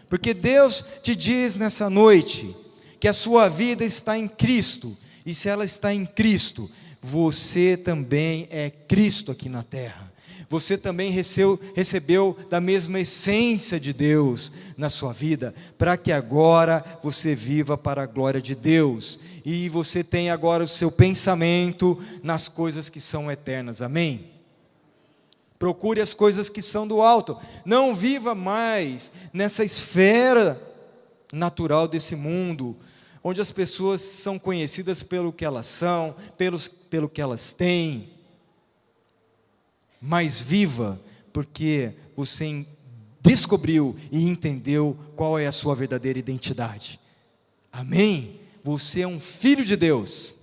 porque 0.10 0.34
Deus 0.34 0.86
te 1.02 1.16
diz 1.16 1.56
nessa 1.56 1.90
noite 1.90 2.56
que 3.02 3.08
a 3.08 3.14
sua 3.14 3.50
vida 3.50 3.84
está 3.84 4.16
em 4.16 4.28
Cristo, 4.28 4.96
e 5.26 5.34
se 5.34 5.50
ela 5.50 5.66
está 5.66 5.92
em 5.92 6.06
Cristo, 6.06 6.70
você 7.02 7.76
também 7.76 8.48
é 8.52 8.70
Cristo 8.70 9.32
aqui 9.32 9.50
na 9.50 9.64
terra. 9.64 10.14
Você 10.48 10.78
também 10.78 11.10
recebeu, 11.10 11.60
recebeu 11.76 12.38
da 12.48 12.62
mesma 12.62 13.00
essência 13.00 13.80
de 13.80 13.92
Deus 13.92 14.54
na 14.78 14.88
sua 14.88 15.14
vida, 15.14 15.56
para 15.80 15.98
que 15.98 16.12
agora 16.12 16.86
você 17.02 17.34
viva 17.34 17.76
para 17.76 18.04
a 18.04 18.06
glória 18.06 18.40
de 18.40 18.54
Deus 18.54 19.18
e 19.44 19.68
você 19.68 20.04
tenha 20.04 20.32
agora 20.32 20.64
o 20.64 20.68
seu 20.68 20.92
pensamento 20.92 22.00
nas 22.22 22.48
coisas 22.48 22.88
que 22.88 23.00
são 23.00 23.32
eternas. 23.32 23.82
Amém? 23.82 24.30
Procure 25.58 26.02
as 26.02 26.14
coisas 26.14 26.50
que 26.50 26.62
são 26.62 26.88
do 26.88 27.02
alto. 27.02 27.36
Não 27.66 27.96
viva 27.96 28.36
mais 28.36 29.12
nessa 29.34 29.64
esfera 29.64 30.62
natural 31.34 31.88
desse 31.88 32.16
mundo, 32.16 32.76
onde 33.24 33.40
as 33.42 33.52
pessoas 33.52 34.02
são 34.02 34.40
conhecidas 34.40 35.04
pelo 35.04 35.32
que 35.32 35.46
elas 35.46 35.66
são, 35.66 36.16
pelos, 36.38 36.68
pelo 36.68 37.10
que 37.10 37.22
elas 37.22 37.54
têm. 37.54 38.10
Mas 40.02 40.42
viva, 40.42 41.00
porque 41.32 41.94
você 42.16 42.66
descobriu 43.22 43.96
e 44.12 44.28
entendeu 44.28 44.98
qual 45.16 45.38
é 45.38 45.46
a 45.46 45.52
sua 45.52 45.76
verdadeira 45.76 46.18
identidade. 46.18 47.00
Amém? 47.72 48.40
Você 48.64 49.02
é 49.02 49.08
um 49.08 49.20
filho 49.20 49.64
de 49.64 49.76
Deus, 49.76 50.36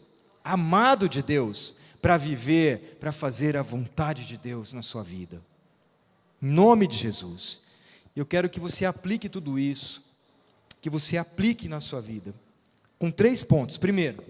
amado 0.45 1.09
de 1.09 1.23
Deus, 1.23 1.75
para 2.01 2.17
viver, 2.17 2.97
para 3.01 3.12
fazer 3.12 3.57
a 3.57 3.62
vontade 3.62 4.27
de 4.27 4.38
Deus 4.38 4.73
na 4.73 4.83
sua 4.83 5.03
vida. 5.03 5.43
Em 6.41 6.49
nome 6.49 6.87
de 6.87 6.97
Jesus. 6.97 7.61
Eu 8.14 8.25
quero 8.25 8.49
que 8.49 8.61
você 8.61 8.85
aplique 8.85 9.29
tudo 9.29 9.59
isso, 9.59 10.03
que 10.81 10.88
você 10.88 11.17
aplique 11.17 11.69
na 11.69 11.81
sua 11.81 12.01
vida, 12.01 12.35
com 12.98 13.11
três 13.11 13.42
pontos. 13.42 13.78
Primeiro, 13.78 14.22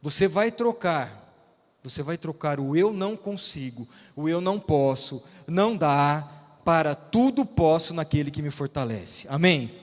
Você 0.00 0.28
vai 0.28 0.52
trocar, 0.52 1.34
você 1.82 2.02
vai 2.02 2.16
trocar 2.16 2.60
o 2.60 2.76
eu 2.76 2.92
não 2.92 3.16
consigo, 3.16 3.88
o 4.14 4.28
eu 4.28 4.40
não 4.40 4.58
posso, 4.60 5.22
não 5.46 5.76
dá, 5.76 6.28
para 6.64 6.94
tudo 6.94 7.44
posso 7.44 7.92
naquele 7.92 8.30
que 8.30 8.42
me 8.42 8.50
fortalece. 8.50 9.26
Amém? 9.28 9.74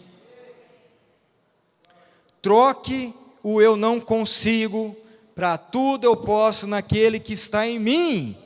Troque 2.41 3.13
o 3.43 3.61
eu 3.61 3.75
não 3.75 3.99
consigo, 3.99 4.95
para 5.33 5.57
tudo 5.57 6.05
eu 6.05 6.15
posso 6.15 6.65
naquele 6.65 7.19
que 7.19 7.33
está 7.33 7.67
em 7.67 7.77
mim, 7.77 8.37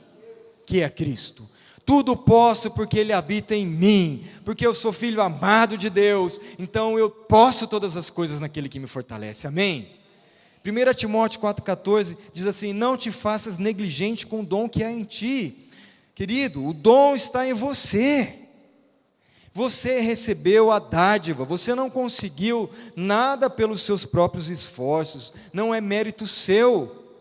que 0.66 0.82
é 0.82 0.88
Cristo. 0.88 1.48
Tudo 1.84 2.16
posso 2.16 2.70
porque 2.70 2.98
Ele 2.98 3.12
habita 3.12 3.54
em 3.54 3.66
mim, 3.66 4.24
porque 4.44 4.66
eu 4.66 4.74
sou 4.74 4.92
filho 4.92 5.20
amado 5.20 5.76
de 5.76 5.90
Deus, 5.90 6.40
então 6.58 6.98
eu 6.98 7.10
posso 7.10 7.66
todas 7.66 7.96
as 7.96 8.10
coisas 8.10 8.40
naquele 8.40 8.68
que 8.68 8.78
me 8.78 8.86
fortalece. 8.86 9.46
Amém? 9.46 10.00
1 10.64 10.94
Timóteo 10.94 11.40
4,14 11.40 12.16
diz 12.32 12.46
assim: 12.46 12.72
Não 12.72 12.96
te 12.96 13.10
faças 13.10 13.58
negligente 13.58 14.26
com 14.26 14.40
o 14.40 14.46
dom 14.46 14.68
que 14.68 14.84
há 14.84 14.90
em 14.90 15.04
ti. 15.04 15.68
Querido, 16.14 16.64
o 16.66 16.74
dom 16.74 17.14
está 17.14 17.48
em 17.48 17.54
você. 17.54 18.36
Você 19.52 20.00
recebeu 20.00 20.70
a 20.70 20.78
dádiva, 20.78 21.44
você 21.44 21.74
não 21.74 21.90
conseguiu 21.90 22.70
nada 22.94 23.50
pelos 23.50 23.82
seus 23.82 24.04
próprios 24.04 24.48
esforços, 24.48 25.32
não 25.52 25.74
é 25.74 25.80
mérito 25.80 26.24
seu, 26.24 27.16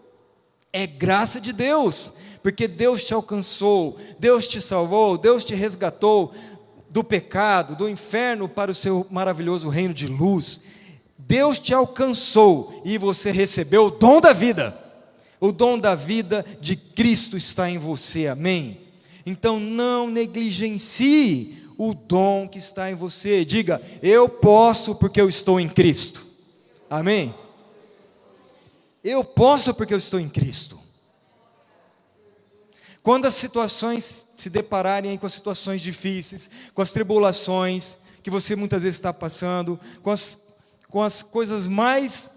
é 0.72 0.86
graça 0.86 1.41
de 1.41 1.52
Deus, 1.52 2.13
porque 2.41 2.67
Deus 2.67 3.04
te 3.04 3.13
alcançou, 3.13 3.97
Deus 4.17 4.47
te 4.47 4.62
salvou, 4.62 5.17
Deus 5.17 5.43
te 5.43 5.54
resgatou 5.54 6.34
do 6.89 7.04
pecado, 7.04 7.75
do 7.75 7.88
inferno 7.88 8.47
para 8.47 8.71
o 8.71 8.75
seu 8.75 9.06
maravilhoso 9.10 9.69
reino 9.69 9.93
de 9.93 10.08
luz. 10.08 10.60
Deus 11.17 11.60
te 11.60 11.73
alcançou 11.73 12.82
e 12.84 12.97
você 12.97 13.32
recebeu 13.32 13.86
o 13.86 13.91
dom 13.91 14.19
da 14.19 14.34
vida. 14.34 14.78
O 15.39 15.52
dom 15.52 15.78
da 15.78 15.95
vida 15.95 16.45
de 16.60 16.75
Cristo 16.75 17.38
está 17.38 17.69
em 17.69 17.78
você, 17.78 18.28
amém? 18.28 18.82
Então 19.25 19.60
não 19.60 20.10
negligencie 20.10 21.67
o 21.78 21.93
dom 21.93 22.47
que 22.47 22.58
está 22.58 22.89
em 22.89 22.95
você. 22.95 23.45
Diga, 23.45 23.82
eu 24.02 24.28
posso 24.28 24.95
porque 24.95 25.21
eu 25.21 25.30
estou 25.30 25.60
em 25.60 25.69
Cristo. 25.69 26.25
Amém? 26.89 27.34
Eu 29.04 29.23
posso 29.23 29.73
porque 29.73 29.93
eu 29.93 29.97
estou 29.97 30.19
em 30.19 30.28
Cristo. 30.28 30.79
Quando 33.01 33.25
as 33.25 33.35
situações 33.35 34.25
se 34.38 34.49
depararem 34.49 35.17
com 35.17 35.25
as 35.25 35.33
situações 35.33 35.81
difíceis, 35.81 36.49
com 36.73 36.81
as 36.81 36.91
tribulações 36.91 37.97
que 38.21 38.29
você 38.29 38.55
muitas 38.55 38.83
vezes 38.83 38.97
está 38.97 39.13
passando, 39.13 39.79
com 40.01 40.12
as, 40.12 40.38
com 40.89 41.01
as 41.01 41.23
coisas 41.23 41.67
mais 41.67 42.29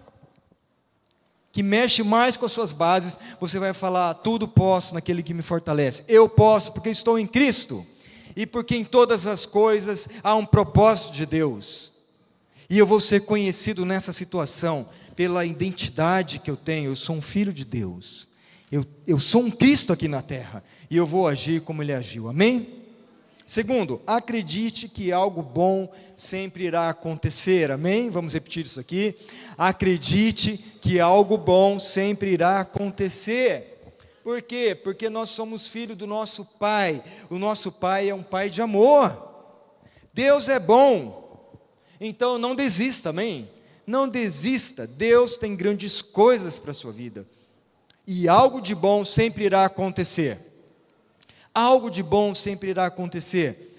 que 1.51 1.61
mexe 1.61 2.01
mais 2.01 2.35
com 2.35 2.47
as 2.47 2.51
suas 2.51 2.71
bases, 2.71 3.17
você 3.39 3.59
vai 3.59 3.73
falar: 3.73 4.15
tudo 4.15 4.47
posso 4.47 4.95
naquele 4.95 5.21
que 5.21 5.35
me 5.35 5.43
fortalece. 5.43 6.03
Eu 6.07 6.27
posso 6.27 6.71
porque 6.71 6.89
estou 6.89 7.19
em 7.19 7.27
Cristo 7.27 7.85
e 8.35 8.47
porque 8.47 8.75
em 8.75 8.83
todas 8.83 9.27
as 9.27 9.45
coisas 9.45 10.09
há 10.23 10.33
um 10.35 10.45
propósito 10.45 11.13
de 11.13 11.25
Deus. 11.25 11.91
E 12.69 12.79
eu 12.79 12.87
vou 12.87 12.99
ser 12.99 13.21
conhecido 13.21 13.85
nessa 13.85 14.11
situação 14.11 14.89
pela 15.15 15.45
identidade 15.45 16.39
que 16.39 16.49
eu 16.49 16.57
tenho, 16.57 16.91
eu 16.91 16.95
sou 16.95 17.15
um 17.15 17.21
filho 17.21 17.53
de 17.53 17.63
Deus. 17.63 18.27
Eu, 18.73 18.83
eu 19.05 19.19
sou 19.19 19.43
um 19.43 19.51
Cristo 19.51 19.93
aqui 19.93 20.07
na 20.07 20.23
terra 20.23 20.63
e 20.89 20.97
eu 20.97 21.05
vou 21.05 21.27
agir 21.27 21.61
como 21.61 21.83
ele 21.83 21.93
agiu. 21.93 22.27
Amém? 22.27 22.81
Segundo, 23.45 24.01
acredite 24.07 24.87
que 24.87 25.11
algo 25.11 25.43
bom 25.43 25.93
sempre 26.17 26.63
irá 26.63 26.89
acontecer. 26.89 27.69
Amém? 27.69 28.09
Vamos 28.09 28.33
repetir 28.33 28.65
isso 28.65 28.79
aqui. 28.79 29.15
Acredite 29.55 30.57
que 30.81 30.99
algo 30.99 31.37
bom 31.37 31.77
sempre 31.77 32.31
irá 32.31 32.61
acontecer. 32.61 33.93
Por 34.23 34.41
quê? 34.41 34.73
Porque 34.73 35.07
nós 35.07 35.29
somos 35.29 35.67
filhos 35.67 35.95
do 35.95 36.07
nosso 36.07 36.43
Pai. 36.43 37.03
O 37.29 37.37
nosso 37.37 37.71
Pai 37.71 38.09
é 38.09 38.15
um 38.15 38.23
Pai 38.23 38.49
de 38.49 38.59
amor. 38.59 39.21
Deus 40.11 40.49
é 40.49 40.57
bom. 40.57 41.61
Então 42.01 42.39
não 42.39 42.55
desista, 42.55 43.11
amém? 43.11 43.47
Não 43.85 44.09
desista. 44.09 44.87
Deus 44.87 45.37
tem 45.37 45.55
grandes 45.55 46.01
coisas 46.01 46.57
para 46.57 46.71
a 46.71 46.73
sua 46.73 46.91
vida. 46.91 47.23
E 48.05 48.27
algo 48.27 48.61
de 48.61 48.75
bom 48.75 49.05
sempre 49.05 49.45
irá 49.45 49.65
acontecer. 49.65 50.39
Algo 51.53 51.89
de 51.89 52.03
bom 52.03 52.33
sempre 52.33 52.69
irá 52.69 52.85
acontecer. 52.85 53.73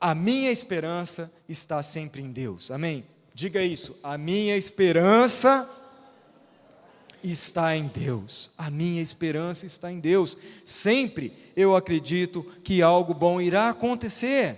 A 0.00 0.14
minha 0.14 0.50
esperança 0.50 1.32
está 1.48 1.82
sempre 1.82 2.20
em 2.20 2.30
Deus. 2.30 2.70
Amém? 2.70 3.04
Diga 3.34 3.62
isso. 3.62 3.96
A 4.02 4.18
minha 4.18 4.56
esperança 4.56 5.68
está 7.22 7.74
em 7.76 7.86
Deus. 7.86 8.50
A 8.56 8.70
minha 8.70 9.00
esperança 9.00 9.64
está 9.64 9.90
em 9.90 9.98
Deus. 9.98 10.36
Sempre 10.64 11.32
eu 11.56 11.74
acredito 11.74 12.42
que 12.62 12.82
algo 12.82 13.14
bom 13.14 13.40
irá 13.40 13.70
acontecer, 13.70 14.56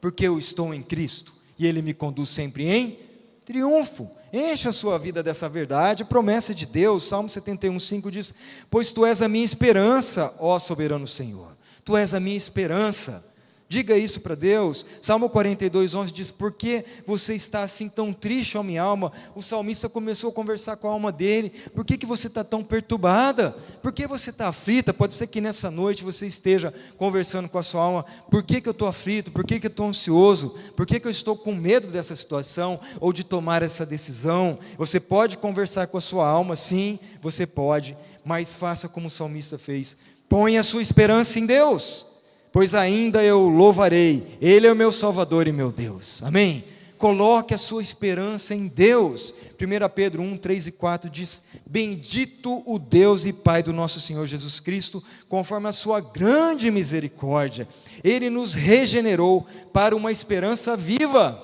porque 0.00 0.26
eu 0.26 0.38
estou 0.38 0.74
em 0.74 0.82
Cristo 0.82 1.32
e 1.58 1.66
Ele 1.66 1.80
me 1.80 1.94
conduz 1.94 2.28
sempre 2.28 2.68
em 2.68 2.98
triunfo. 3.44 4.10
Encha 4.36 4.70
a 4.70 4.72
sua 4.72 4.98
vida 4.98 5.22
dessa 5.22 5.48
verdade, 5.48 6.04
promessa 6.04 6.52
de 6.52 6.66
Deus. 6.66 7.04
Salmo 7.04 7.28
71, 7.28 7.78
5 7.78 8.10
diz: 8.10 8.34
Pois 8.68 8.90
tu 8.90 9.06
és 9.06 9.22
a 9.22 9.28
minha 9.28 9.44
esperança, 9.44 10.34
ó 10.40 10.58
soberano 10.58 11.06
Senhor. 11.06 11.56
Tu 11.84 11.96
és 11.96 12.12
a 12.12 12.18
minha 12.18 12.36
esperança. 12.36 13.24
Diga 13.74 13.98
isso 13.98 14.20
para 14.20 14.36
Deus. 14.36 14.86
Salmo 15.02 15.28
42, 15.28 15.96
11 15.96 16.12
diz: 16.12 16.30
Por 16.30 16.52
que 16.52 16.84
você 17.04 17.34
está 17.34 17.64
assim 17.64 17.88
tão 17.88 18.12
triste, 18.12 18.56
ó 18.56 18.62
minha 18.62 18.80
alma? 18.80 19.10
O 19.34 19.42
salmista 19.42 19.88
começou 19.88 20.30
a 20.30 20.32
conversar 20.32 20.76
com 20.76 20.86
a 20.86 20.92
alma 20.92 21.10
dele. 21.10 21.50
Por 21.74 21.84
que, 21.84 21.98
que 21.98 22.06
você 22.06 22.28
está 22.28 22.44
tão 22.44 22.62
perturbada? 22.62 23.50
Por 23.82 23.92
que 23.92 24.06
você 24.06 24.30
está 24.30 24.46
aflita? 24.46 24.94
Pode 24.94 25.14
ser 25.14 25.26
que 25.26 25.40
nessa 25.40 25.72
noite 25.72 26.04
você 26.04 26.24
esteja 26.24 26.72
conversando 26.96 27.48
com 27.48 27.58
a 27.58 27.64
sua 27.64 27.82
alma. 27.82 28.06
Por 28.30 28.44
que, 28.44 28.60
que 28.60 28.68
eu 28.68 28.70
estou 28.70 28.86
aflito? 28.86 29.32
Por 29.32 29.44
que, 29.44 29.58
que 29.58 29.66
eu 29.66 29.70
estou 29.70 29.88
ansioso? 29.88 30.54
Por 30.76 30.86
que, 30.86 31.00
que 31.00 31.08
eu 31.08 31.10
estou 31.10 31.36
com 31.36 31.52
medo 31.52 31.88
dessa 31.88 32.14
situação 32.14 32.78
ou 33.00 33.12
de 33.12 33.24
tomar 33.24 33.60
essa 33.60 33.84
decisão? 33.84 34.56
Você 34.78 35.00
pode 35.00 35.36
conversar 35.36 35.88
com 35.88 35.98
a 35.98 36.00
sua 36.00 36.28
alma, 36.28 36.54
sim, 36.54 37.00
você 37.20 37.44
pode, 37.44 37.98
mas 38.24 38.54
faça 38.54 38.88
como 38.88 39.08
o 39.08 39.10
salmista 39.10 39.58
fez. 39.58 39.96
Põe 40.28 40.58
a 40.58 40.62
sua 40.62 40.80
esperança 40.80 41.40
em 41.40 41.46
Deus 41.46 42.13
pois 42.54 42.72
ainda 42.72 43.24
eu 43.24 43.48
louvarei, 43.48 44.38
Ele 44.40 44.68
é 44.68 44.72
o 44.72 44.76
meu 44.76 44.92
Salvador 44.92 45.48
e 45.48 45.52
meu 45.52 45.72
Deus. 45.72 46.22
Amém? 46.22 46.64
Coloque 46.96 47.52
a 47.52 47.58
sua 47.58 47.82
esperança 47.82 48.54
em 48.54 48.68
Deus. 48.68 49.34
1 49.60 49.88
Pedro 49.92 50.22
1, 50.22 50.36
3 50.36 50.68
e 50.68 50.70
4 50.70 51.10
diz: 51.10 51.42
Bendito 51.66 52.62
o 52.64 52.78
Deus 52.78 53.26
e 53.26 53.32
Pai 53.32 53.60
do 53.60 53.72
nosso 53.72 54.00
Senhor 54.00 54.24
Jesus 54.24 54.60
Cristo, 54.60 55.02
conforme 55.28 55.68
a 55.68 55.72
sua 55.72 56.00
grande 56.00 56.70
misericórdia, 56.70 57.66
Ele 58.04 58.30
nos 58.30 58.54
regenerou 58.54 59.44
para 59.72 59.96
uma 59.96 60.12
esperança 60.12 60.76
viva. 60.76 61.42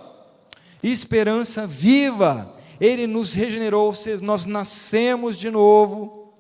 Esperança 0.81 1.67
viva. 1.67 2.55
Ele 2.81 3.09
nos 3.09 3.35
regenerou, 3.35 3.93
nós 4.23 4.47
nascemos 4.47 5.37
de 5.37 5.51
novo. 5.51 6.33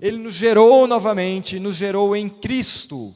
Ele 0.00 0.18
nos 0.18 0.34
gerou 0.34 0.86
novamente, 0.86 1.58
nos 1.58 1.74
gerou 1.74 2.14
em 2.14 2.28
Cristo 2.28 3.12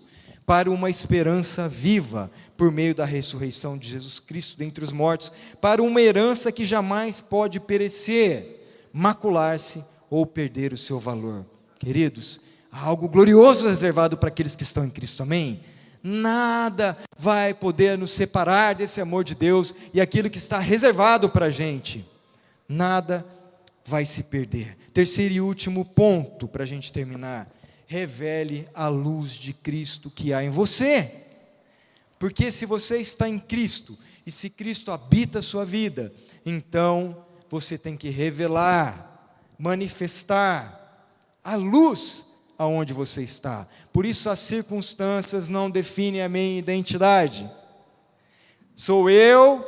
para 0.49 0.71
uma 0.71 0.89
esperança 0.89 1.69
viva 1.69 2.31
por 2.57 2.73
meio 2.73 2.95
da 2.95 3.05
ressurreição 3.05 3.77
de 3.77 3.87
Jesus 3.87 4.19
Cristo 4.19 4.57
dentre 4.57 4.83
os 4.83 4.91
mortos, 4.91 5.31
para 5.61 5.83
uma 5.83 6.01
herança 6.01 6.51
que 6.51 6.65
jamais 6.65 7.21
pode 7.21 7.61
perecer, 7.61 8.89
macular-se 8.91 9.85
ou 10.09 10.25
perder 10.25 10.73
o 10.73 10.77
seu 10.79 10.99
valor. 10.99 11.45
Queridos, 11.79 12.41
há 12.73 12.83
algo 12.83 13.11
glorioso 13.11 13.69
reservado 13.69 14.17
para 14.17 14.31
aqueles 14.31 14.57
que 14.57 14.63
estão 14.63 14.87
em 14.87 14.91
Cristo, 14.91 15.23
amém? 15.23 15.61
Nada 16.03 16.97
vai 17.19 17.53
poder 17.53 17.99
nos 17.99 18.13
separar 18.13 18.75
desse 18.75 19.03
amor 19.03 19.25
de 19.25 19.35
Deus 19.35 19.75
e 19.93 20.01
aquilo 20.01 20.31
que 20.31 20.39
está 20.39 20.59
reservado 20.59 21.29
para 21.29 21.47
a 21.47 21.51
gente. 21.51 22.09
Nada 22.67 23.23
vai 23.85 24.07
se 24.07 24.23
perder. 24.23 24.79
Terceiro 24.95 25.35
e 25.35 25.43
último 25.43 25.85
ponto 25.85 26.49
para 26.49 26.65
a 26.65 26.67
gente 26.67 26.91
terminar 26.91 27.58
revele 27.89 28.69
a 28.75 28.87
luz 28.87 29.33
de 29.33 29.55
Cristo 29.55 30.11
que 30.11 30.35
há 30.35 30.45
em 30.45 30.51
você. 30.51 31.11
Porque 32.19 32.51
se 32.51 32.67
você 32.67 32.99
está 32.99 33.27
em 33.27 33.39
Cristo 33.39 33.99
e 34.27 34.31
se 34.31 34.51
Cristo 34.51 34.93
habita 34.93 35.39
a 35.39 35.43
sua 35.43 35.65
vida, 35.65 36.13
então 36.45 37.25
você 37.49 37.79
tem 37.79 37.97
que 37.97 38.11
revelar, 38.11 39.41
manifestar 39.59 41.09
a 41.43 41.57
luz 41.57 42.27
aonde 42.59 42.93
você 42.93 43.23
está. 43.23 43.67
Por 43.91 44.05
isso 44.05 44.29
as 44.29 44.39
circunstâncias 44.41 45.49
não 45.49 45.71
definem 45.71 46.21
a 46.21 46.29
minha 46.29 46.59
identidade. 46.59 47.51
Sou 48.77 49.09
eu 49.09 49.67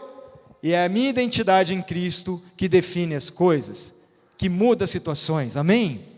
e 0.62 0.72
é 0.72 0.84
a 0.84 0.90
minha 0.90 1.08
identidade 1.08 1.72
em 1.72 1.80
Cristo 1.80 2.42
que 2.54 2.68
define 2.68 3.14
as 3.14 3.30
coisas, 3.30 3.94
que 4.36 4.50
muda 4.50 4.84
as 4.84 4.90
situações. 4.90 5.56
Amém? 5.56 6.09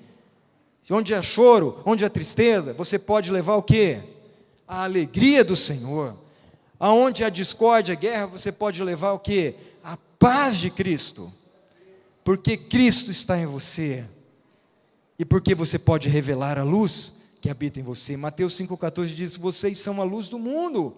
Onde 0.91 1.14
há 1.14 1.22
choro, 1.22 1.80
onde 1.87 2.05
há 2.05 2.11
tristeza, 2.11 2.72
você 2.72 2.99
pode 2.99 3.30
levar 3.30 3.57
o 3.57 3.62
quê? 3.62 4.01
A 4.66 4.85
alegria 4.85 5.45
do 5.45 5.57
Senhor. 5.57 6.16
Aonde 6.78 7.22
há 7.22 7.28
discórdia, 7.28 7.95
guerra, 7.95 8.26
você 8.26 8.51
pode 8.51 8.83
levar 8.83 9.12
o 9.12 9.18
quê? 9.18 9.55
A 9.85 9.97
paz 10.18 10.59
de 10.59 10.70
Cristo. 10.70 11.33
Porque 12.24 12.57
Cristo 12.57 13.11
está 13.11 13.39
em 13.39 13.47
você. 13.47 14.05
e 15.18 15.24
porque 15.24 15.55
você 15.55 15.78
pode 15.78 16.09
revelar 16.09 16.59
a 16.59 16.64
luz 16.64 17.14
que 17.41 17.49
habita 17.49 17.78
em 17.78 17.83
você. 17.83 18.16
Mateus 18.16 18.55
5,14 18.55 19.07
diz: 19.07 19.37
Vocês 19.37 19.78
são 19.78 20.01
a 20.01 20.05
luz 20.05 20.28
do 20.28 20.39
mundo. 20.39 20.97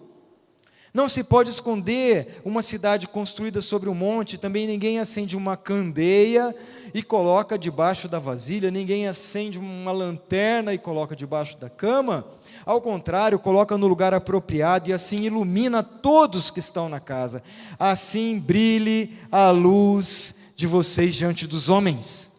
Não 0.95 1.09
se 1.09 1.25
pode 1.25 1.49
esconder 1.49 2.39
uma 2.45 2.61
cidade 2.61 3.05
construída 3.05 3.59
sobre 3.59 3.89
um 3.89 3.93
monte, 3.93 4.37
também 4.37 4.65
ninguém 4.65 4.97
acende 4.97 5.35
uma 5.35 5.57
candeia 5.57 6.55
e 6.93 7.03
coloca 7.03 7.59
debaixo 7.59 8.07
da 8.07 8.17
vasilha, 8.17 8.71
ninguém 8.71 9.05
acende 9.05 9.59
uma 9.59 9.91
lanterna 9.91 10.73
e 10.73 10.77
coloca 10.77 11.13
debaixo 11.13 11.57
da 11.57 11.69
cama. 11.69 12.25
Ao 12.65 12.79
contrário, 12.79 13.37
coloca 13.37 13.77
no 13.77 13.87
lugar 13.87 14.13
apropriado 14.13 14.89
e 14.89 14.93
assim 14.93 15.23
ilumina 15.23 15.83
todos 15.83 16.49
que 16.49 16.61
estão 16.61 16.87
na 16.87 17.01
casa. 17.01 17.43
Assim 17.77 18.39
brilhe 18.39 19.19
a 19.29 19.49
luz 19.49 20.33
de 20.55 20.65
vocês 20.65 21.13
diante 21.13 21.45
dos 21.45 21.67
homens. 21.67 22.31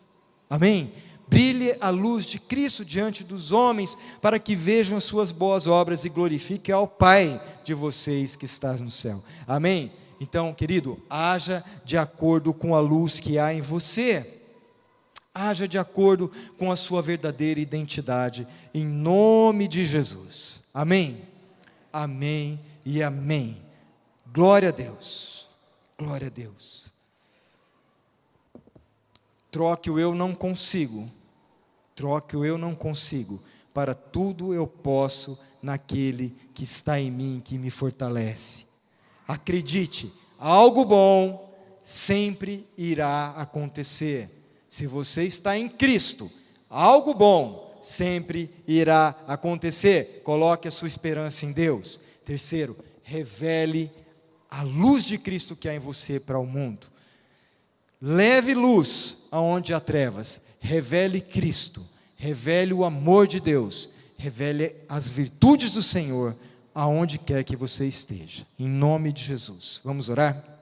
Amém? 0.48 0.90
Brilhe 1.28 1.76
a 1.80 1.90
luz 1.90 2.24
de 2.24 2.38
Cristo 2.38 2.84
diante 2.84 3.24
dos 3.24 3.50
homens, 3.50 3.98
para 4.20 4.38
que 4.38 4.54
vejam 4.54 4.96
as 4.96 5.04
suas 5.04 5.32
boas 5.32 5.66
obras 5.66 6.04
e 6.04 6.08
glorifiquem 6.08 6.74
ao 6.74 6.86
Pai 6.86 7.40
de 7.64 7.74
vocês 7.74 8.36
que 8.36 8.44
está 8.44 8.72
no 8.74 8.90
céu. 8.90 9.22
Amém? 9.46 9.92
Então, 10.20 10.54
querido, 10.54 11.02
haja 11.10 11.64
de 11.84 11.98
acordo 11.98 12.54
com 12.54 12.74
a 12.74 12.80
luz 12.80 13.18
que 13.18 13.38
há 13.38 13.52
em 13.52 13.60
você. 13.60 14.34
Haja 15.34 15.66
de 15.68 15.78
acordo 15.78 16.30
com 16.56 16.70
a 16.70 16.76
sua 16.76 17.02
verdadeira 17.02 17.60
identidade, 17.60 18.46
em 18.72 18.86
nome 18.86 19.68
de 19.68 19.84
Jesus. 19.84 20.62
Amém? 20.72 21.22
Amém 21.92 22.58
e 22.84 23.02
amém. 23.02 23.60
Glória 24.32 24.68
a 24.68 24.72
Deus. 24.72 25.46
Glória 25.98 26.28
a 26.28 26.30
Deus. 26.30 26.92
Troque 29.50 29.90
o 29.90 29.98
eu 29.98 30.14
não 30.14 30.34
consigo 30.34 31.10
Troque 31.96 32.36
o 32.36 32.44
eu 32.44 32.58
não 32.58 32.74
consigo, 32.74 33.42
para 33.72 33.94
tudo 33.94 34.52
eu 34.52 34.66
posso 34.66 35.38
naquele 35.62 36.36
que 36.52 36.62
está 36.62 37.00
em 37.00 37.10
mim, 37.10 37.40
que 37.42 37.56
me 37.56 37.70
fortalece. 37.70 38.66
Acredite, 39.26 40.12
algo 40.38 40.84
bom 40.84 41.58
sempre 41.82 42.68
irá 42.76 43.28
acontecer. 43.30 44.28
Se 44.68 44.86
você 44.86 45.24
está 45.24 45.56
em 45.56 45.70
Cristo, 45.70 46.30
algo 46.68 47.14
bom 47.14 47.74
sempre 47.80 48.50
irá 48.68 49.16
acontecer. 49.26 50.20
Coloque 50.22 50.68
a 50.68 50.70
sua 50.70 50.88
esperança 50.88 51.46
em 51.46 51.52
Deus. 51.52 51.98
Terceiro, 52.26 52.76
revele 53.02 53.90
a 54.50 54.62
luz 54.62 55.02
de 55.02 55.16
Cristo 55.16 55.56
que 55.56 55.66
há 55.66 55.74
em 55.74 55.78
você 55.78 56.20
para 56.20 56.38
o 56.38 56.44
mundo. 56.44 56.88
Leve 58.02 58.52
luz 58.52 59.16
aonde 59.30 59.72
há 59.72 59.80
trevas 59.80 60.44
revele 60.58 61.20
Cristo, 61.20 61.86
revele 62.16 62.72
o 62.72 62.84
amor 62.84 63.26
de 63.26 63.40
Deus, 63.40 63.90
revele 64.16 64.74
as 64.88 65.10
virtudes 65.10 65.72
do 65.72 65.82
Senhor 65.82 66.36
aonde 66.74 67.18
quer 67.18 67.42
que 67.44 67.56
você 67.56 67.86
esteja. 67.86 68.46
Em 68.58 68.68
nome 68.68 69.12
de 69.12 69.22
Jesus. 69.22 69.80
Vamos 69.84 70.08
orar? 70.08 70.55